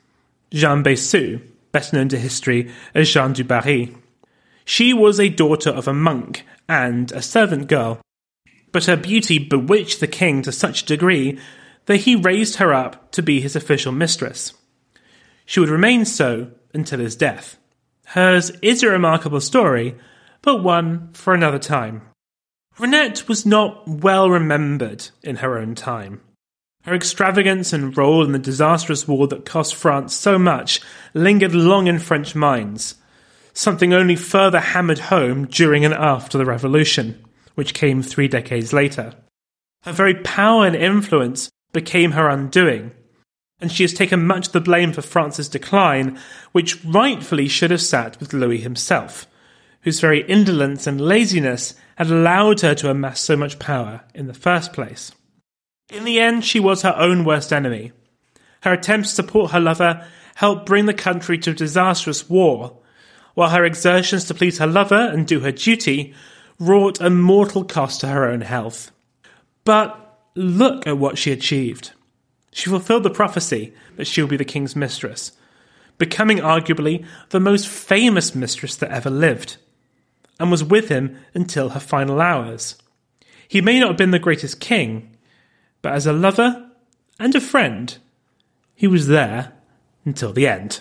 Jeanne 0.52 0.82
Bécu, 0.82 1.42
better 1.72 1.96
known 1.96 2.08
to 2.08 2.18
history 2.18 2.70
as 2.94 3.10
Jeanne 3.10 3.32
du 3.32 3.44
Barry. 3.44 3.94
She 4.64 4.92
was 4.92 5.18
a 5.18 5.28
daughter 5.28 5.70
of 5.70 5.88
a 5.88 5.94
monk 5.94 6.44
and 6.68 7.10
a 7.12 7.22
servant 7.22 7.68
girl, 7.68 8.00
but 8.72 8.84
her 8.84 8.96
beauty 8.96 9.38
bewitched 9.38 10.00
the 10.00 10.06
king 10.06 10.42
to 10.42 10.52
such 10.52 10.82
a 10.82 10.86
degree 10.86 11.38
that 11.86 11.98
he 11.98 12.14
raised 12.14 12.56
her 12.56 12.74
up 12.74 13.10
to 13.12 13.22
be 13.22 13.40
his 13.40 13.56
official 13.56 13.92
mistress. 13.92 14.52
She 15.46 15.60
would 15.60 15.70
remain 15.70 16.04
so 16.04 16.50
until 16.74 16.98
his 16.98 17.16
death. 17.16 17.56
Hers 18.08 18.50
is 18.62 18.82
a 18.82 18.88
remarkable 18.88 19.40
story, 19.40 19.96
but 20.42 20.62
one 20.62 21.12
for 21.12 21.34
another 21.34 21.58
time. 21.58 22.02
Reinette 22.78 23.26
was 23.26 23.44
not 23.44 23.88
well 23.88 24.30
remembered 24.30 25.08
in 25.22 25.36
her 25.36 25.58
own 25.58 25.74
time. 25.74 26.20
Her 26.88 26.94
extravagance 26.94 27.74
and 27.74 27.94
role 27.94 28.24
in 28.24 28.32
the 28.32 28.38
disastrous 28.38 29.06
war 29.06 29.28
that 29.28 29.44
cost 29.44 29.74
France 29.74 30.14
so 30.14 30.38
much 30.38 30.80
lingered 31.12 31.54
long 31.54 31.86
in 31.86 31.98
French 31.98 32.34
minds, 32.34 32.94
something 33.52 33.92
only 33.92 34.16
further 34.16 34.58
hammered 34.58 34.98
home 34.98 35.48
during 35.48 35.84
and 35.84 35.92
after 35.92 36.38
the 36.38 36.46
Revolution, 36.46 37.22
which 37.56 37.74
came 37.74 38.00
three 38.00 38.26
decades 38.26 38.72
later. 38.72 39.12
Her 39.82 39.92
very 39.92 40.14
power 40.14 40.64
and 40.66 40.74
influence 40.74 41.50
became 41.74 42.12
her 42.12 42.26
undoing, 42.26 42.92
and 43.60 43.70
she 43.70 43.82
has 43.82 43.92
taken 43.92 44.26
much 44.26 44.46
of 44.46 44.52
the 44.54 44.60
blame 44.62 44.94
for 44.94 45.02
France's 45.02 45.50
decline, 45.50 46.18
which 46.52 46.82
rightfully 46.86 47.48
should 47.48 47.70
have 47.70 47.82
sat 47.82 48.18
with 48.18 48.32
Louis 48.32 48.62
himself, 48.62 49.26
whose 49.82 50.00
very 50.00 50.22
indolence 50.22 50.86
and 50.86 51.02
laziness 51.02 51.74
had 51.96 52.10
allowed 52.10 52.62
her 52.62 52.74
to 52.76 52.88
amass 52.88 53.20
so 53.20 53.36
much 53.36 53.58
power 53.58 54.04
in 54.14 54.26
the 54.26 54.32
first 54.32 54.72
place. 54.72 55.12
In 55.90 56.04
the 56.04 56.20
end, 56.20 56.44
she 56.44 56.60
was 56.60 56.82
her 56.82 56.94
own 56.96 57.24
worst 57.24 57.52
enemy. 57.52 57.92
Her 58.62 58.74
attempts 58.74 59.10
to 59.10 59.14
support 59.16 59.52
her 59.52 59.60
lover 59.60 60.06
helped 60.34 60.66
bring 60.66 60.86
the 60.86 60.94
country 60.94 61.38
to 61.38 61.50
a 61.50 61.54
disastrous 61.54 62.28
war, 62.28 62.78
while 63.34 63.50
her 63.50 63.64
exertions 63.64 64.24
to 64.26 64.34
please 64.34 64.58
her 64.58 64.66
lover 64.66 64.96
and 64.96 65.26
do 65.26 65.40
her 65.40 65.52
duty 65.52 66.14
wrought 66.58 67.00
a 67.00 67.08
mortal 67.08 67.64
cost 67.64 68.00
to 68.00 68.08
her 68.08 68.26
own 68.28 68.42
health. 68.42 68.90
But 69.64 70.18
look 70.34 70.86
at 70.86 70.98
what 70.98 71.18
she 71.18 71.32
achieved. 71.32 71.92
She 72.52 72.70
fulfilled 72.70 73.04
the 73.04 73.10
prophecy 73.10 73.72
that 73.96 74.06
she 74.06 74.20
would 74.20 74.30
be 74.30 74.36
the 74.36 74.44
king's 74.44 74.76
mistress, 74.76 75.32
becoming 75.96 76.38
arguably 76.38 77.04
the 77.30 77.40
most 77.40 77.68
famous 77.68 78.34
mistress 78.34 78.76
that 78.76 78.90
ever 78.90 79.10
lived, 79.10 79.56
and 80.38 80.50
was 80.50 80.64
with 80.64 80.88
him 80.88 81.18
until 81.34 81.70
her 81.70 81.80
final 81.80 82.20
hours. 82.20 82.76
He 83.46 83.60
may 83.60 83.80
not 83.80 83.88
have 83.88 83.96
been 83.96 84.10
the 84.10 84.18
greatest 84.18 84.60
king, 84.60 85.16
but 85.82 85.92
as 85.92 86.06
a 86.06 86.12
lover 86.12 86.70
and 87.18 87.34
a 87.34 87.40
friend, 87.40 87.98
he 88.74 88.86
was 88.86 89.06
there 89.06 89.52
until 90.04 90.32
the 90.32 90.46
end. 90.46 90.80